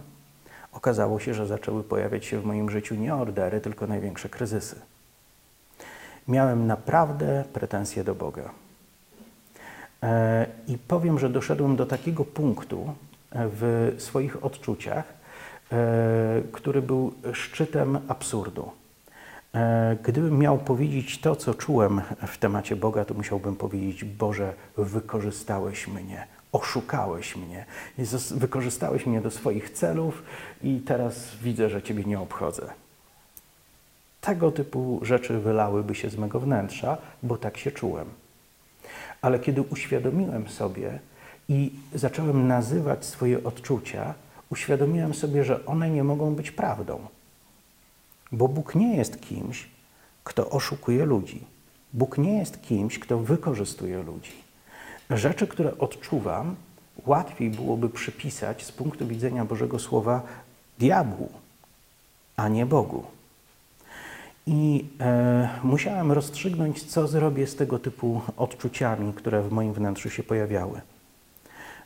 [0.72, 4.76] okazało się, że zaczęły pojawiać się w moim życiu nie ordery, tylko największe kryzysy.
[6.28, 8.50] Miałem naprawdę pretensje do Boga.
[10.02, 12.94] E, I powiem, że doszedłem do takiego punktu
[13.32, 15.04] w swoich odczuciach,
[15.72, 18.70] e, który był szczytem absurdu.
[19.54, 25.88] E, gdybym miał powiedzieć to, co czułem w temacie Boga, to musiałbym powiedzieć: Boże, wykorzystałeś
[25.88, 27.64] mnie, oszukałeś mnie,
[27.98, 30.22] Jezus, wykorzystałeś mnie do swoich celów
[30.62, 32.72] i teraz widzę, że Ciebie nie obchodzę.
[34.20, 38.06] Tego typu rzeczy wylałyby się z mego wnętrza, bo tak się czułem.
[39.22, 40.98] Ale kiedy uświadomiłem sobie
[41.48, 44.14] i zacząłem nazywać swoje odczucia,
[44.50, 47.06] uświadomiłem sobie, że one nie mogą być prawdą.
[48.32, 49.68] Bo Bóg nie jest kimś,
[50.24, 51.44] kto oszukuje ludzi.
[51.92, 54.32] Bóg nie jest kimś, kto wykorzystuje ludzi.
[55.14, 56.56] Rzeczy, które odczuwam,
[57.06, 60.22] łatwiej byłoby przypisać z punktu widzenia Bożego Słowa
[60.78, 61.28] diabłu,
[62.36, 63.04] a nie Bogu.
[64.46, 70.22] I e, musiałem rozstrzygnąć, co zrobię z tego typu odczuciami, które w moim wnętrzu się
[70.22, 70.80] pojawiały.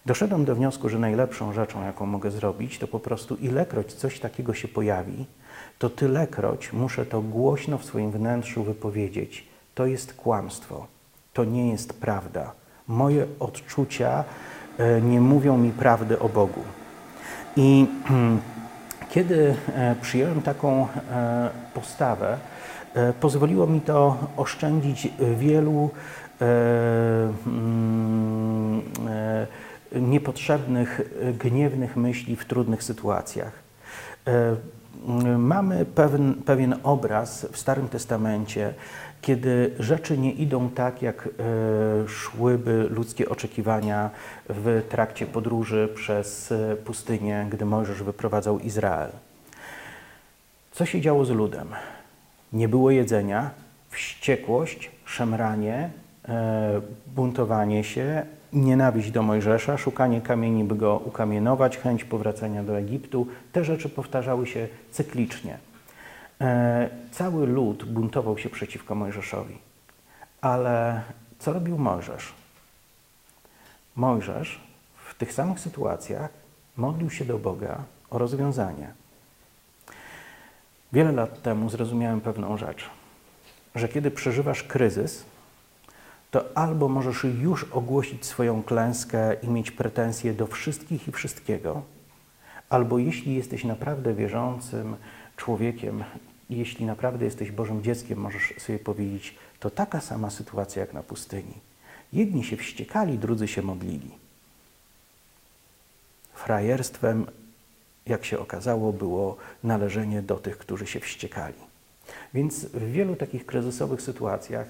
[0.07, 4.55] Doszedłem do wniosku, że najlepszą rzeczą, jaką mogę zrobić, to po prostu ilekroć coś takiego
[4.55, 5.27] się pojawi,
[5.79, 9.45] to tylekroć muszę to głośno w swoim wnętrzu wypowiedzieć.
[9.75, 10.87] To jest kłamstwo,
[11.33, 12.53] to nie jest prawda.
[12.89, 14.25] Moje odczucia
[14.79, 16.61] e, nie mówią mi prawdy o Bogu.
[17.57, 17.87] I
[19.13, 22.39] kiedy e, przyjąłem taką e, postawę,
[23.21, 25.91] pozwoliło mi to oszczędzić wielu
[27.47, 28.83] mm,
[29.93, 31.01] niepotrzebnych,
[31.39, 33.53] gniewnych myśli w trudnych sytuacjach.
[35.39, 38.75] Mamy pewien, pewien obraz w Starym Testamencie,
[39.27, 44.11] kiedy rzeczy nie idą tak, jak e, szłyby ludzkie oczekiwania
[44.49, 49.11] w trakcie podróży przez e, pustynię, gdy Mojżesz wyprowadzał Izrael.
[50.73, 51.69] Co się działo z ludem?
[52.53, 53.51] Nie było jedzenia,
[53.91, 55.91] wściekłość, szemranie,
[56.29, 63.27] e, buntowanie się, nienawiść do Mojżesza, szukanie kamieni, by go ukamienować, chęć powracania do Egiptu.
[63.53, 65.59] Te rzeczy powtarzały się cyklicznie.
[66.41, 69.59] E, cały lud buntował się przeciwko Mojżeszowi.
[70.41, 71.03] Ale
[71.39, 72.33] co robił Mojżesz?
[73.97, 74.61] Mojżesz
[75.09, 76.31] w tych samych sytuacjach
[76.77, 78.93] modlił się do Boga o rozwiązanie.
[80.93, 82.91] Wiele lat temu zrozumiałem pewną rzecz,
[83.75, 85.25] że kiedy przeżywasz kryzys,
[86.31, 91.83] to albo możesz już ogłosić swoją klęskę i mieć pretensje do wszystkich i wszystkiego,
[92.69, 94.97] albo jeśli jesteś naprawdę wierzącym
[95.37, 96.05] człowiekiem,
[96.51, 101.55] jeśli naprawdę jesteś Bożym dzieckiem, możesz sobie powiedzieć, to taka sama sytuacja jak na pustyni.
[102.13, 104.11] Jedni się wściekali, drudzy się modlili.
[106.35, 107.27] Frajerstwem,
[108.07, 111.59] jak się okazało, było należenie do tych, którzy się wściekali.
[112.35, 114.67] Więc w wielu takich kryzysowych sytuacjach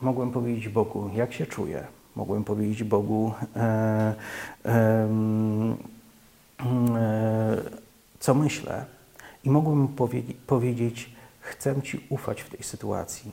[0.00, 1.86] mogłem powiedzieć Bogu, jak się czuję.
[2.16, 4.14] Mogłem powiedzieć Bogu, e,
[4.64, 5.08] e,
[6.96, 7.56] e,
[8.20, 8.93] co myślę.
[9.44, 9.88] I mogłem
[10.46, 13.32] powiedzieć, chcę Ci ufać w tej sytuacji,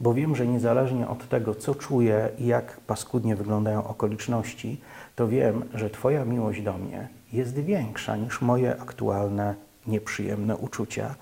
[0.00, 4.80] bo wiem, że niezależnie od tego, co czuję i jak paskudnie wyglądają okoliczności,
[5.16, 9.54] to wiem, że Twoja miłość do mnie jest większa niż moje aktualne
[9.86, 11.14] nieprzyjemne uczucia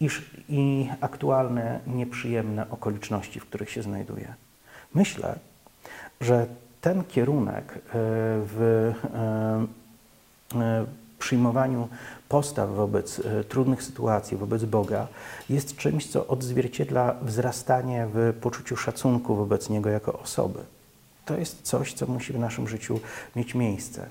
[0.00, 4.34] iż i aktualne, nieprzyjemne okoliczności, w których się znajduje.
[4.94, 5.38] Myślę,
[6.20, 6.46] że
[6.80, 7.78] ten kierunek e,
[8.46, 8.92] w,
[10.54, 10.86] e, e,
[11.20, 11.88] przyjmowaniu
[12.28, 15.08] postaw wobec e, trudnych sytuacji, wobec Boga,
[15.50, 20.58] jest czymś, co odzwierciedla wzrastanie w poczuciu szacunku wobec Niego jako osoby.
[21.24, 23.00] To jest coś, co musi w naszym życiu
[23.36, 24.08] mieć miejsce.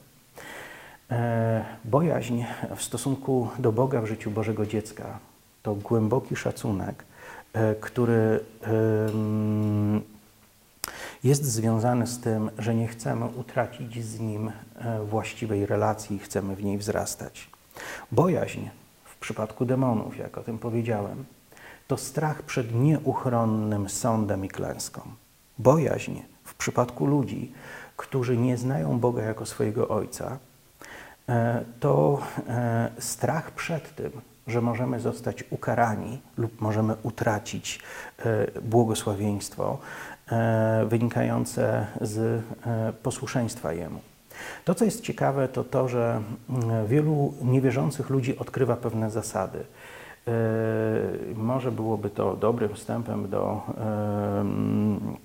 [1.12, 2.44] E, bojaźń
[2.76, 5.20] w stosunku do Boga w życiu Bożego dziecka
[5.64, 7.04] to głęboki szacunek,
[7.54, 8.40] e, który
[11.24, 16.64] jest związany z tym, że nie chcemy utracić z nim e, właściwej relacji, chcemy w
[16.64, 17.50] niej wzrastać.
[18.12, 18.62] Bojaźń
[19.06, 21.26] w przypadku demonów, jak o tym powiedziałem,
[21.88, 25.02] to strach przed nieuchronnym sądem i klęską.
[25.58, 27.52] Bojaźń w przypadku ludzi,
[27.98, 30.38] którzy nie znają Boga jako swojego Ojca,
[31.30, 34.12] e, to e, strach przed tym,
[34.48, 37.80] że możemy zostać ukarani lub możemy utracić
[38.62, 39.78] błogosławieństwo,
[40.86, 44.00] wynikające z e, posłuszeństwa Jemu.
[44.66, 49.60] To, co jest ciekawe, to to, że mm, wielu niewierzących ludzi odkrywa pewne zasady.
[49.60, 50.32] E,
[51.36, 53.62] może byłoby to dobrym wstępem do
[54.38, 55.18] mm,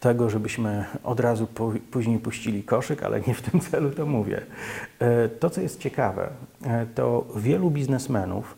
[0.00, 1.46] tego, żebyśmy od razu
[1.90, 4.40] później puścili koszyk, ale nie w tym celu to mówię.
[5.40, 6.28] To, co jest ciekawe,
[6.94, 8.56] to wielu biznesmenów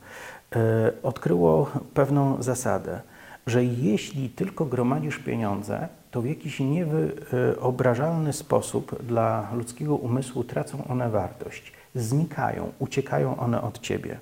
[1.02, 3.00] odkryło pewną zasadę–
[3.46, 11.10] że jeśli tylko gromadzisz pieniądze, to w jakiś niewyobrażalny sposób dla ludzkiego umysłu tracą one
[11.10, 14.18] wartość, znikają, uciekają one od ciebie.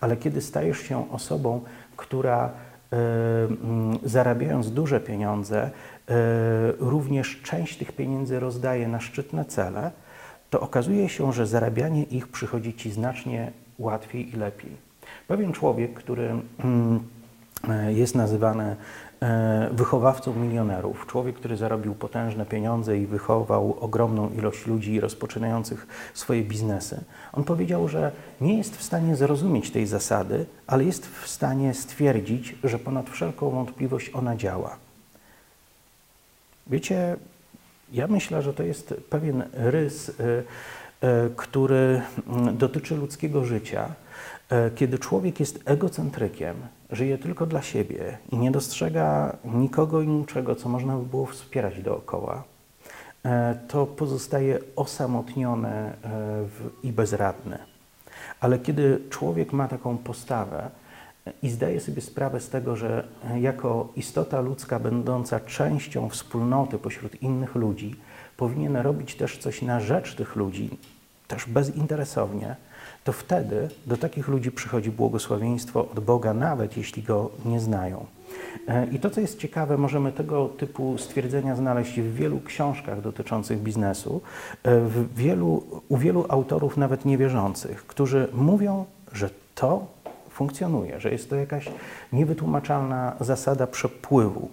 [0.00, 1.60] Ale kiedy stajesz się osobą,
[1.96, 2.96] która y,
[4.04, 6.12] y, zarabiając duże pieniądze, y,
[6.78, 9.90] również część tych pieniędzy rozdaje na szczytne cele,
[10.50, 14.70] to okazuje się, że zarabianie ich przychodzi ci znacznie łatwiej i lepiej.
[15.28, 17.21] Pewien człowiek, który mm, E,
[17.88, 18.76] jest nazywany
[19.22, 21.06] e, wychowawcą milionerów.
[21.06, 27.00] Człowiek, który zarobił potężne pieniądze i wychował ogromną ilość ludzi rozpoczynających swoje biznesy.
[27.32, 32.56] On powiedział, że nie jest w stanie zrozumieć tej zasady, ale jest w stanie stwierdzić,
[32.64, 34.76] że ponad wszelką wątpliwość ona działa.
[36.66, 37.16] Wiecie,
[37.92, 40.42] ja myślę, że to jest pewien rys, e,
[41.36, 43.94] który mm, dotyczy ludzkiego życia
[44.52, 46.56] E, kiedy człowiek jest egocentrykiem,
[46.92, 51.82] żyje tylko dla siebie i nie dostrzega nikogo i niczego, co można by było wspierać
[51.82, 52.44] dookoła,
[53.24, 55.94] e, to pozostaje osamotniony e,
[56.82, 57.58] i bezradny.
[58.40, 60.70] Ale kiedy człowiek ma taką postawę
[61.42, 63.08] i zdaje sobie sprawę z tego, że
[63.40, 67.96] jako istota ludzka, będąca częścią wspólnoty pośród innych ludzi,
[68.36, 70.70] powinien robić też coś na rzecz tych ludzi,
[71.28, 72.56] też bezinteresownie,
[73.04, 78.06] to wtedy do takich ludzi przychodzi błogosławieństwo od Boga, nawet jeśli go nie znają.
[78.68, 83.58] E, I to, co jest ciekawe, możemy tego typu stwierdzenia znaleźć w wielu książkach dotyczących
[83.58, 84.20] biznesu,
[84.62, 89.86] e, w wielu, u wielu autorów nawet niewierzących, którzy mówią, że to
[90.30, 91.68] funkcjonuje, że jest to jakaś
[92.12, 94.48] niewytłumaczalna zasada przepływu.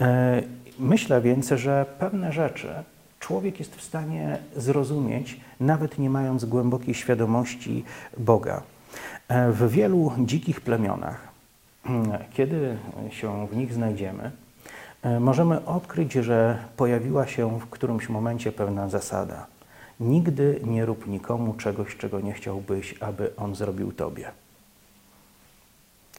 [0.00, 0.42] E,
[0.78, 2.68] myślę więc, że pewne rzeczy
[3.26, 7.84] człowiek jest w stanie zrozumieć, nawet nie mając głębokiej świadomości
[8.18, 8.62] Boga.
[9.28, 11.28] E, w wielu dzikich plemionach,
[12.34, 12.76] kiedy
[13.10, 14.30] się w nich znajdziemy,
[15.02, 19.46] e, możemy odkryć, że pojawiła się w którymś momencie pewna zasada.
[20.00, 24.30] Nigdy nie rób nikomu czegoś, czego nie chciałbyś, aby on zrobił tobie.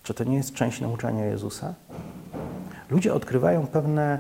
[0.04, 1.74] Czy to nie jest część nauczania Jezusa?
[2.90, 4.20] Ludzie odkrywają pewne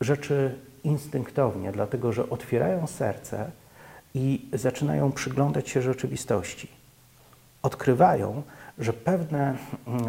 [0.00, 3.50] rzeczy instynktownie, dlatego że otwierają serce
[4.14, 6.68] i zaczynają przyglądać się rzeczywistości.
[7.62, 8.42] Odkrywają,
[8.78, 9.56] że pewne
[9.86, 10.04] mm,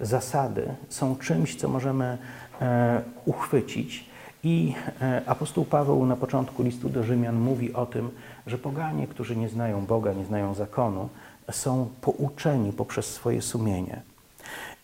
[0.00, 2.18] zasady są czymś, co możemy
[2.60, 4.04] e, uchwycić.
[4.42, 8.10] I e, apostoł Paweł na początku listu do Rzymian mówi o tym,
[8.46, 11.08] że poganie, którzy nie znają Boga, nie znają zakonu,
[11.50, 14.02] są pouczeni poprzez swoje sumienie.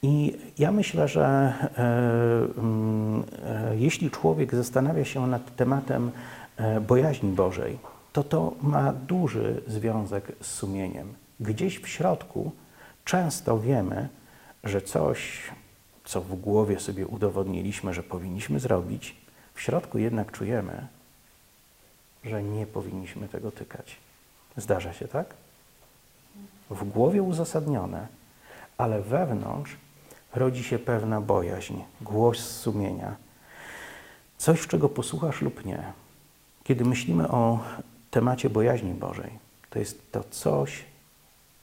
[0.03, 6.11] I ja myślę, że e, mm, e, jeśli człowiek zastanawia się nad tematem
[6.57, 7.79] e, bojaźni Bożej,
[8.13, 11.15] to to ma duży związek z sumieniem.
[11.41, 12.53] Gdzieś w środku
[13.05, 14.09] często wiemy,
[14.65, 15.51] że coś,
[16.05, 19.17] co w głowie sobie udowodniliśmy, że powinniśmy zrobić,
[19.55, 20.87] w środku jednak czujemy,
[22.25, 23.97] że nie powinniśmy tego tykać.
[24.57, 25.35] Zdarza się tak?
[26.71, 28.07] W głowie uzasadnione,
[28.79, 29.77] ale wewnątrz
[30.35, 33.17] rodzi się pewna bojaźń, głos sumienia.
[34.39, 35.83] Coś, czego posłuchasz lub nie.
[36.65, 37.61] Kiedy myślimy o
[38.11, 39.31] temacie bojaźni Bożej,
[39.71, 40.85] to jest to coś,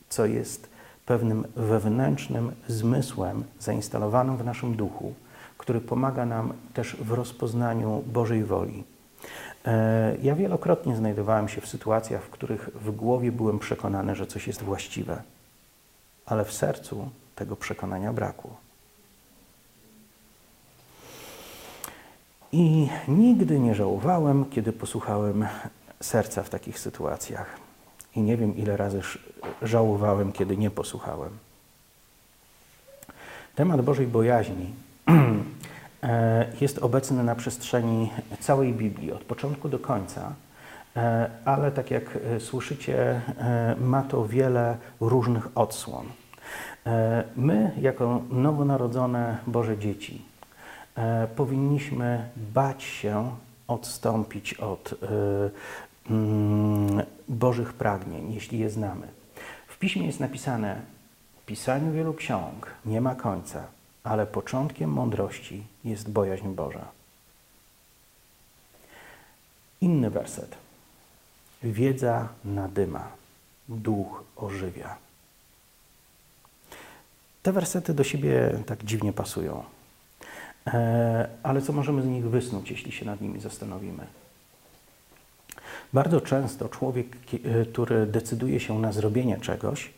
[0.09, 0.69] co jest
[1.05, 5.13] pewnym wewnętrznym zmysłem zainstalowanym w naszym duchu,
[5.57, 8.83] który pomaga nam też w rozpoznaniu Bożej woli.
[9.65, 14.47] E, ja wielokrotnie znajdowałem się w sytuacjach, w których w głowie byłem przekonany, że coś
[14.47, 15.21] jest właściwe,
[16.25, 17.09] ale w sercu
[17.39, 18.57] tego przekonania brakło.
[22.51, 25.47] I nigdy nie żałowałem, kiedy posłuchałem
[26.01, 27.57] serca w takich sytuacjach.
[28.15, 29.01] I nie wiem, ile razy
[29.61, 31.29] żałowałem, kiedy nie posłuchałem.
[33.55, 34.73] Temat Bożej bojaźni
[36.03, 38.09] e, jest obecny na przestrzeni
[38.39, 40.33] całej Biblii, od początku do końca,
[40.95, 43.21] e, ale tak jak e, słyszycie,
[43.79, 46.05] ma to wiele różnych odsłon.
[47.35, 50.21] My, jako nowonarodzone Boże dzieci,
[51.35, 53.31] powinniśmy bać się
[53.67, 54.95] odstąpić od
[56.09, 59.07] mm, Bożych pragnień, jeśli je znamy.
[59.67, 60.81] W piśmie jest napisane:
[61.45, 63.63] pisaniu wielu ksiąg nie ma końca,
[64.03, 66.85] ale początkiem mądrości jest bojaźń Boża.
[69.81, 70.57] Inny werset.
[71.63, 73.07] Wiedza nadyma,
[73.69, 75.08] duch ożywia.
[77.43, 79.63] Te wersety do siebie tak dziwnie pasują.
[80.67, 84.07] E, ale co możemy z nich wysnuć, jeśli się nad nimi zastanowimy?
[85.93, 89.89] Bardzo często człowiek, e, który decyduje się na zrobienie czegoś,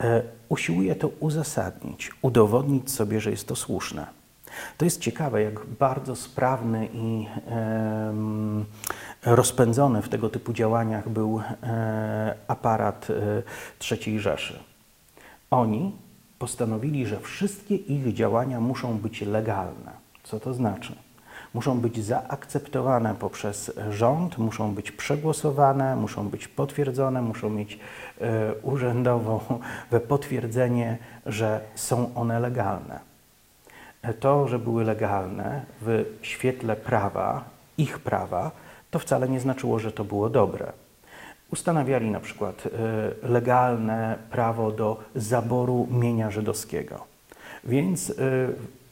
[0.00, 4.06] E, usiłuje to uzasadnić, udowodnić sobie, że jest to słuszne.
[4.78, 7.26] To jest ciekawe, jak bardzo sprawny i
[9.24, 11.40] rozpędzony w tego typu działaniach był
[12.48, 13.08] aparat
[13.90, 14.58] III Rzeszy.
[15.50, 15.92] Oni
[16.38, 19.92] postanowili, że wszystkie ich działania muszą być legalne.
[20.22, 20.96] Co to znaczy?
[21.56, 27.78] muszą być zaakceptowane poprzez rząd, muszą być przegłosowane, muszą być potwierdzone, muszą mieć
[28.20, 29.38] e, urzędowe
[30.08, 33.00] potwierdzenie, że są one legalne.
[34.02, 37.44] E, to, że były legalne w świetle prawa,
[37.78, 38.50] ich prawa,
[38.90, 40.72] to wcale nie znaczyło, że to było dobre.
[41.52, 47.04] Ustanawiali na przykład e, legalne prawo do zaboru mienia żydowskiego.
[47.64, 48.12] Więc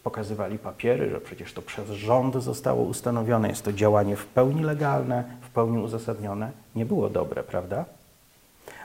[0.04, 5.24] pokazywali papiery, że przecież to przez rząd zostało ustanowione, jest to działanie w pełni legalne,
[5.40, 6.50] w pełni uzasadnione.
[6.74, 7.84] Nie było dobre, prawda?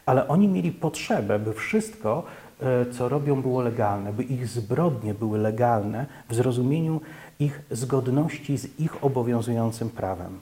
[0.06, 2.24] Ale oni mieli potrzebę, by wszystko,
[2.62, 7.02] e, co robią, było legalne, by ich zbrodnie były legalne w zrozumieniu
[7.40, 10.40] ich zgodności z ich obowiązującym prawem.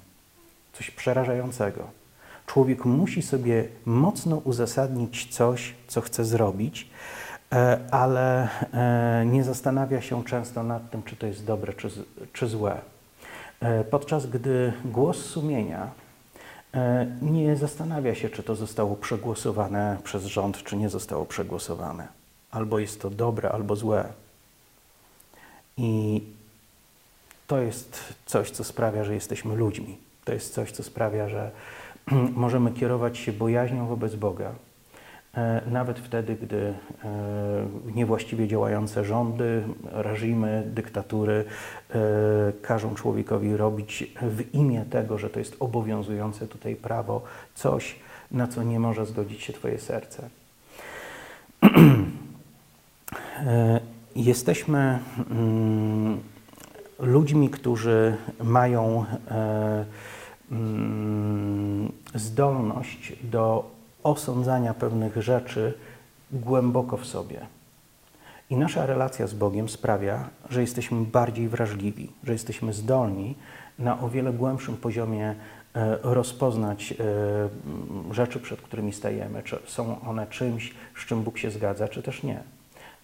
[0.74, 1.84] Coś przerażającego.
[2.48, 6.90] Człowiek musi sobie mocno uzasadnić coś, co chce zrobić,
[7.54, 11.90] E, ale e, nie zastanawia się często nad tym, czy to jest dobre, czy,
[12.34, 12.82] czy złe.
[13.60, 15.92] E, podczas gdy głos sumienia
[17.22, 22.08] nie zastanawia się, czy to zostało przegłosowane przez rząd, czy nie zostało przegłosowane.
[22.52, 24.06] Albo jest to dobre, albo złe.
[25.78, 26.22] I
[27.48, 29.98] to jest coś, co sprawia, że jesteśmy ludźmi.
[30.26, 31.52] To jest coś, co sprawia, że
[32.36, 34.56] możemy kierować się bojaźnią wobec Boga,
[35.38, 36.74] E, nawet wtedy, gdy e,
[37.96, 41.46] niewłaściwie działające rządy, reżimy, dyktatury
[41.90, 42.00] e,
[42.62, 47.22] każą człowiekowi robić w imię tego, że to jest obowiązujące tutaj prawo,
[47.56, 47.96] coś,
[48.32, 50.30] na co nie może zgodzić się Twoje serce.
[54.16, 55.00] Jesteśmy
[55.32, 56.20] mm,
[57.00, 59.06] ludźmi, którzy mają
[62.16, 63.72] zdolność do
[64.04, 65.74] osądzania pewnych rzeczy
[66.32, 67.40] głęboko w sobie.
[68.50, 73.36] I nasza relacja z Bogiem sprawia, że jesteśmy bardziej wrażliwi, że jesteśmy zdolni
[73.80, 75.36] na o wiele głębszym poziomie
[75.74, 81.52] e, rozpoznać e, rzeczy, przed którymi stajemy, czy są one czymś, z czym Bóg się
[81.52, 82.44] zgadza, czy też nie.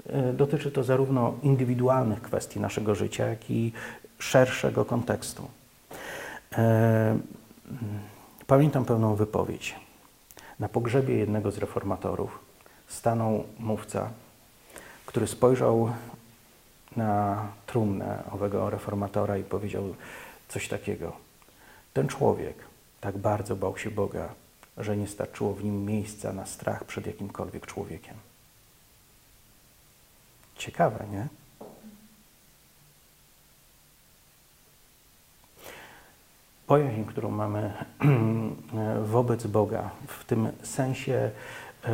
[0.09, 3.71] E, dotyczy to zarówno indywidualnych kwestii naszego życia, jak i
[4.19, 5.47] szerszego kontekstu.
[8.47, 9.75] Pamiętam pewną wypowiedź.
[10.59, 12.39] Na pogrzebie jednego z reformatorów
[12.87, 14.09] stanął mówca,
[15.05, 15.93] który spojrzał
[16.95, 19.95] na trumnę owego reformatora i powiedział
[20.47, 21.13] coś takiego.
[21.93, 22.55] Ten człowiek
[23.01, 24.29] tak bardzo bał się Boga,
[24.77, 28.15] że nie starczyło w nim miejsca na strach przed jakimkolwiek człowiekiem.
[30.55, 31.27] Ciekawe, nie?
[36.67, 37.73] Bojaźń, którą mamy
[39.15, 41.31] wobec Boga, w tym sensie
[41.83, 41.89] e,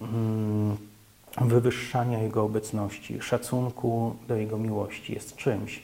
[0.00, 0.76] mm,
[1.40, 5.82] wywyższania Jego obecności, szacunku do Jego miłości, jest czymś,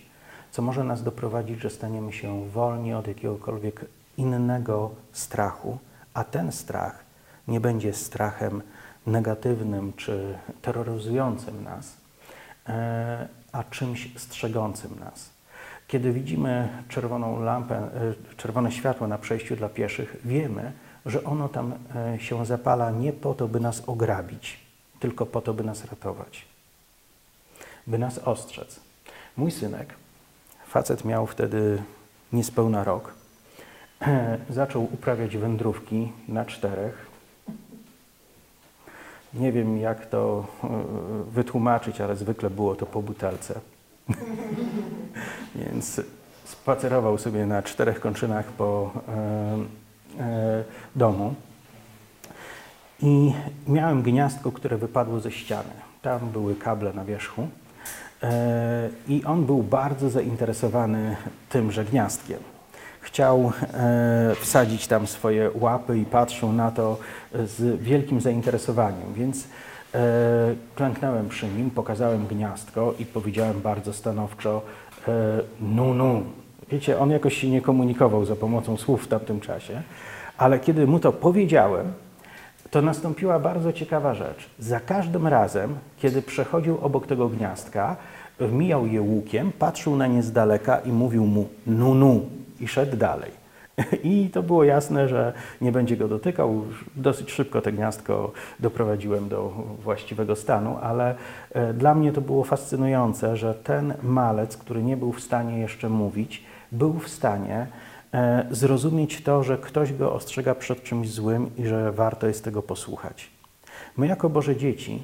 [0.51, 3.85] co może nas doprowadzić, że staniemy się wolni od jakiegokolwiek
[4.17, 5.79] innego strachu,
[6.15, 7.05] a ten strach
[7.49, 8.63] nie będzie strachem
[9.07, 11.97] negatywnym czy terroryzującym nas,
[12.69, 15.31] e, a czymś strzegącym nas.
[15.91, 20.72] Kiedy widzimy czerwoną lampę, e, czerwone światło na przejściu dla pieszych, wiemy,
[21.07, 24.61] że ono tam e, się zapala nie po to, by nas ograbić,
[25.01, 26.47] tylko po to, by nas ratować,
[27.86, 28.80] by nas ostrzec.
[29.36, 29.95] Mój synek,
[30.66, 31.82] facet miał wtedy
[32.32, 33.14] niespełna rok,
[34.51, 37.07] zaczął uprawiać wędrówki na czterech.
[39.34, 40.68] Nie wiem, jak to e,
[41.30, 43.61] wytłumaczyć, ale zwykle było to po butelce.
[45.55, 46.01] Więc
[46.45, 50.65] spacerował sobie na czterech kończynach po e, e,
[50.97, 51.35] domu
[53.03, 53.33] i
[53.69, 55.71] miałem gniazdko, które wypadło ze ściany.
[56.03, 57.49] Tam były kable na wierzchu
[58.23, 61.17] e, i on był bardzo zainteresowany
[61.49, 62.39] tymże gniazdkiem.
[63.01, 66.99] Chciał e, wsadzić tam swoje łapy i patrzył na to
[67.33, 69.47] z wielkim zainteresowaniem, więc
[69.95, 74.63] E, klęknąłem przy nim, pokazałem gniazdko i powiedziałem bardzo stanowczo
[75.09, 76.22] e, nu, nu.
[76.70, 79.82] Wiecie, on jakoś się nie komunikował za pomocą słów w tamtym czasie,
[80.38, 81.92] ale kiedy mu to powiedziałem,
[82.70, 84.51] to nastąpiła bardzo ciekawa rzecz.
[84.59, 87.96] Za każdym razem, kiedy przechodził obok tego gniazdka,
[88.53, 92.20] mijał je łukiem, patrzył na nie z daleka i mówił mu nu, nu
[92.61, 93.39] i szedł dalej.
[94.05, 96.64] I to było jasne, że nie będzie go dotykał.
[96.97, 99.53] Dosyć szybko to gniazdko doprowadziłem do
[99.83, 101.14] właściwego stanu, ale
[101.53, 105.89] e, dla mnie to było fascynujące, że ten malec, który nie był w stanie jeszcze
[105.89, 107.66] mówić, był w stanie
[108.14, 112.62] e, zrozumieć to, że ktoś go ostrzega przed czymś złym i że warto jest tego
[112.62, 113.31] posłuchać.
[113.97, 115.03] My, jako Boże dzieci,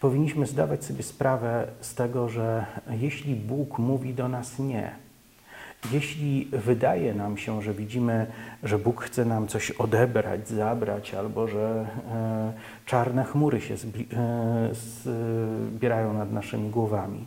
[0.00, 5.03] powinniśmy zdawać sobie sprawę z tego, że jeśli Bóg mówi do nas nie,
[5.92, 8.26] jeśli wydaje nam się, że widzimy,
[8.62, 12.52] że Bóg chce nam coś odebrać, zabrać, albo że e,
[12.86, 13.78] czarne chmury się e,
[14.74, 17.24] zbierają nad naszymi głowami,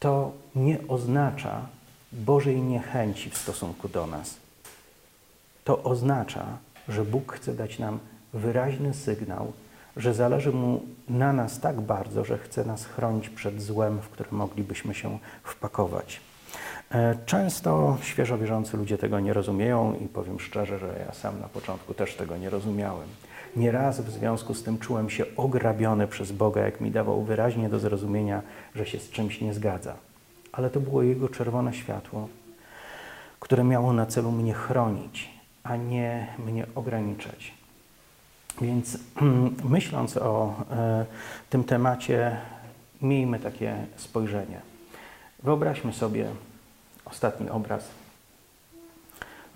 [0.00, 1.66] to nie oznacza
[2.12, 4.36] Bożej niechęci w stosunku do nas.
[5.64, 6.46] To oznacza,
[6.88, 7.98] że Bóg chce dać nam
[8.32, 9.52] wyraźny sygnał,
[9.96, 14.28] że zależy Mu na nas tak bardzo, że chce nas chronić przed złem, w które
[14.32, 16.20] moglibyśmy się wpakować.
[16.94, 21.48] E, często świeżo wierzący ludzie tego nie rozumieją i powiem szczerze, że ja sam na
[21.48, 23.08] początku też tego nie rozumiałem.
[23.56, 27.78] Nieraz w związku z tym czułem się ograbiony przez Boga, jak mi dawał wyraźnie do
[27.78, 28.42] zrozumienia,
[28.74, 29.94] że się z czymś nie zgadza.
[30.52, 32.28] Ale to było Jego czerwone światło,
[33.40, 35.30] które miało na celu mnie chronić,
[35.62, 37.54] a nie mnie ograniczać.
[38.60, 38.98] Więc
[39.64, 41.06] myśląc o e,
[41.50, 42.36] tym temacie,
[43.02, 44.69] miejmy takie spojrzenie.
[45.42, 46.26] Wyobraźmy sobie,
[47.04, 47.88] Ostatni obraz.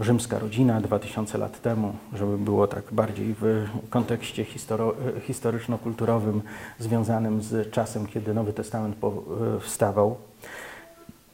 [0.01, 4.47] Rzymska rodzina 2000 lat temu, żeby było tak bardziej w kontekście
[5.21, 6.43] historyczno-kulturowym
[6.79, 10.17] związanym z czasem, kiedy Nowy Testament powstawał.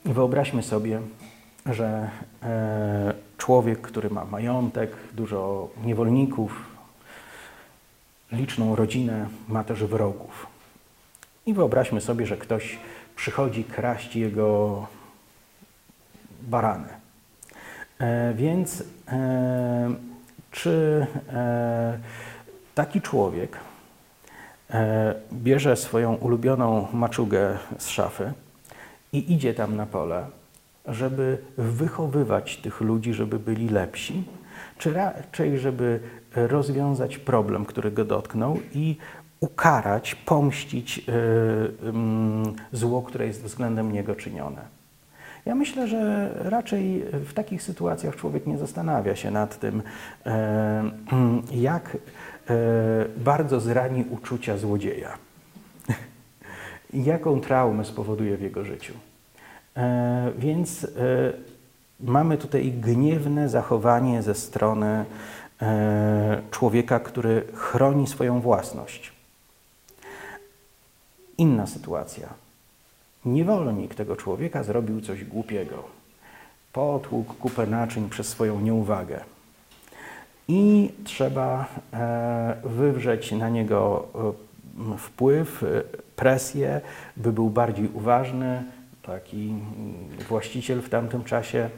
[0.05, 1.01] Wyobraźmy sobie,
[1.67, 2.11] że
[2.43, 6.65] e, człowiek, który ma majątek, dużo niewolników,
[8.33, 10.47] liczną rodzinę, ma też wrogów.
[11.47, 12.79] I wyobraźmy sobie, że ktoś
[13.21, 14.87] przychodzi kraść jego
[16.43, 16.89] barany.
[17.99, 19.95] E, więc e,
[20.51, 21.99] czy e,
[22.75, 23.57] taki człowiek
[24.71, 28.33] e, bierze swoją ulubioną maczugę z szafy
[29.13, 30.27] i idzie tam na pole,
[30.87, 34.25] żeby wychowywać tych ludzi, żeby byli lepsi,
[34.79, 36.01] czy raczej, żeby
[36.35, 38.97] rozwiązać problem, który go dotknął i
[39.41, 41.03] ukarać, pomścić e,
[42.73, 44.81] zło, które jest względem niego czynione.
[45.47, 49.83] Ja myślę, że raczej w takich sytuacjach człowiek nie zastanawia się nad tym,
[50.27, 50.91] e,
[51.53, 51.99] jak e,
[53.17, 55.19] bardzo zrani uczucia złodzieja.
[56.93, 58.95] Jaką traumę spowoduje w jego życiu.
[59.77, 60.87] E, więc
[62.01, 65.05] mamy tutaj gniewne zachowanie ze strony
[66.51, 69.13] człowieka, który chroni swoją własność.
[71.41, 72.29] Inna sytuacja
[73.25, 75.85] Niewolnik tego człowieka zrobił coś głupiego.
[76.73, 79.21] Potłukł kupę naczyń przez swoją nieuwagę.
[80.49, 84.09] I trzeba e, wywrzeć na niego
[84.95, 85.83] e, wpływ, e,
[86.17, 86.81] presję,
[87.17, 88.63] by był bardziej uważny.
[89.03, 89.55] Taki
[90.29, 91.71] właściciel w tamtym czasie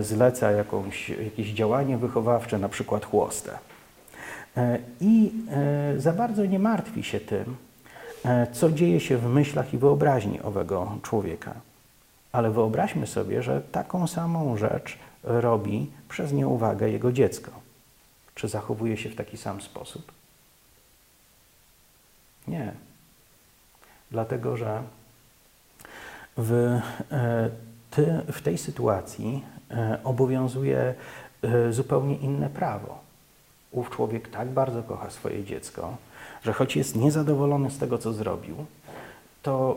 [0.00, 3.58] zleca jakąś, jakieś działanie wychowawcze, na przykład chłostę.
[5.00, 5.32] I
[5.96, 7.56] za bardzo nie martwi się tym,
[8.52, 11.54] co dzieje się w myślach i wyobraźni owego człowieka.
[12.32, 17.50] Ale wyobraźmy sobie, że taką samą rzecz robi przez nieuwagę jego dziecko.
[18.34, 20.12] Czy zachowuje się w taki sam sposób?
[22.48, 22.72] Nie.
[24.10, 24.82] Dlatego, że
[26.36, 26.52] w
[27.12, 27.50] e,
[27.90, 30.94] ty, w tej sytuacji e, obowiązuje
[31.42, 32.98] e, zupełnie inne prawo.
[33.70, 35.96] Ów człowiek tak bardzo kocha swoje dziecko,
[36.46, 38.56] że choć jest niezadowolony z tego, co zrobił,
[39.42, 39.76] to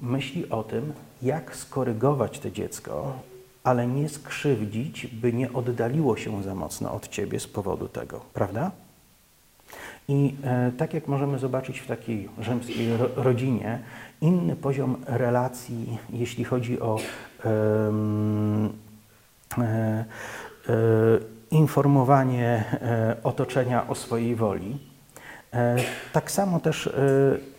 [0.00, 0.92] myśli o tym,
[1.22, 3.12] jak skorygować to dziecko,
[3.64, 8.70] ale nie skrzywdzić, by nie oddaliło się za mocno od ciebie z powodu tego, prawda?
[10.08, 13.78] I e, tak jak możemy zobaczyć w takiej rzymskiej ro, rodzinie,
[14.20, 17.50] inny poziom relacji, jeśli chodzi o e,
[19.58, 20.04] e,
[21.50, 24.91] informowanie e, otoczenia o swojej woli.
[25.52, 25.76] E,
[26.12, 26.92] Tak samo też e,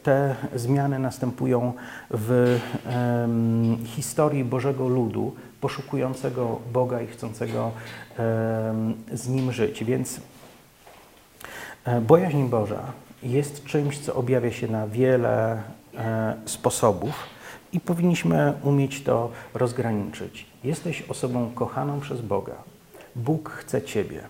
[0.04, 1.74] te zmiany następują
[2.10, 2.60] w
[3.86, 7.72] historii Bożego Ludu, poszukującego Boga i chcącego
[9.14, 9.84] z Nim żyć.
[9.84, 10.22] Więc
[11.86, 12.82] e, bojaźń Boża
[13.24, 15.62] jest czymś, co objawia się na wiele
[16.46, 17.14] sposobów
[17.74, 20.46] i powinniśmy umieć to rozgraniczyć.
[20.64, 22.56] Jesteś osobą kochaną przez Boga.
[23.16, 24.22] Bóg chce Ciebie.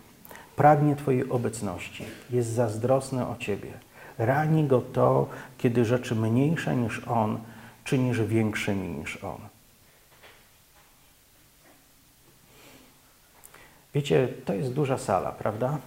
[0.56, 3.72] Pragnie Twojej obecności, jest zazdrosny o Ciebie.
[4.18, 5.28] Rani Go to,
[5.58, 7.40] kiedy rzeczy mniejsze niż On
[7.84, 9.38] czynisz większymi niż On.
[13.94, 15.78] Wiecie, to jest duża sala, prawda?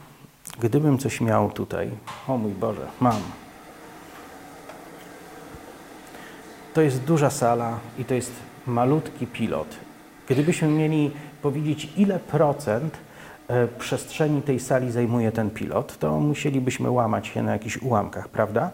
[0.61, 1.91] Gdybym coś miał tutaj,
[2.29, 3.23] o mój Boże, mam.
[6.75, 8.33] To jest duża sala i to jest
[8.67, 9.77] malutki pilot.
[10.29, 11.11] Gdybyśmy mieli
[11.43, 12.99] powiedzieć, ile procent
[13.79, 18.71] przestrzeni tej sali zajmuje ten pilot, to musielibyśmy łamać się na jakichś ułamkach, prawda?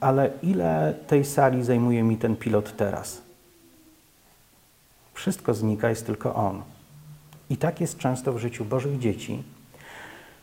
[0.00, 3.22] Ale ile tej sali zajmuje mi ten pilot teraz?
[5.14, 6.62] Wszystko znika, jest tylko on.
[7.50, 9.42] I tak jest często w życiu Bożych dzieci,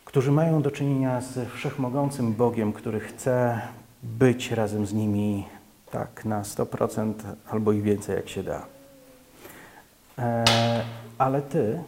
[0.05, 3.61] którzy mają do czynienia z wszechmogącym Bogiem, który chce
[4.03, 5.45] być razem z nimi
[5.91, 7.13] tak na 100%
[7.51, 8.65] albo i więcej, jak się da.
[10.19, 10.45] E,
[11.17, 11.83] ale ty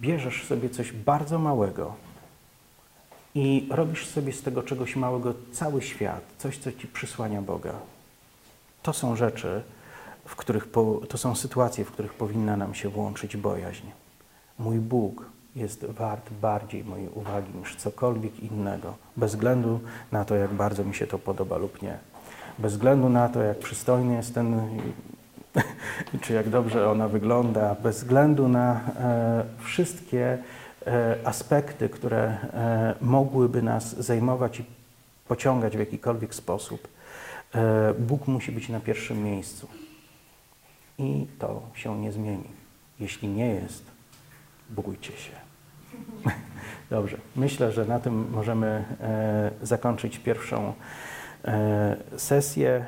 [0.00, 1.94] bierzesz sobie coś bardzo małego
[3.34, 7.72] i robisz sobie z tego czegoś małego cały świat, coś, co ci przysłania Boga.
[8.82, 9.62] To są rzeczy,
[10.24, 13.86] w których po, to są sytuacje, w których powinna nam się włączyć bojaźń.
[14.58, 15.24] Mój Bóg
[15.56, 19.80] jest wart bardziej mojej uwagi niż cokolwiek innego, bez względu
[20.12, 21.98] na to, jak bardzo mi się to podoba lub nie.
[22.58, 24.60] Bez względu na to, jak przystojny jest ten,
[26.22, 30.38] czy jak dobrze ona wygląda, bez względu na e, wszystkie
[30.86, 34.64] e, aspekty, które e, mogłyby nas zajmować i
[35.28, 36.88] pociągać w jakikolwiek sposób,
[37.98, 39.68] Bóg musi być na pierwszym miejscu.
[40.98, 42.48] I to się nie zmieni.
[43.00, 43.84] Jeśli nie jest,
[44.70, 45.32] bójcie się.
[46.90, 48.84] Dobrze, myślę, że na tym możemy
[49.62, 50.72] zakończyć pierwszą
[52.16, 52.86] sesję.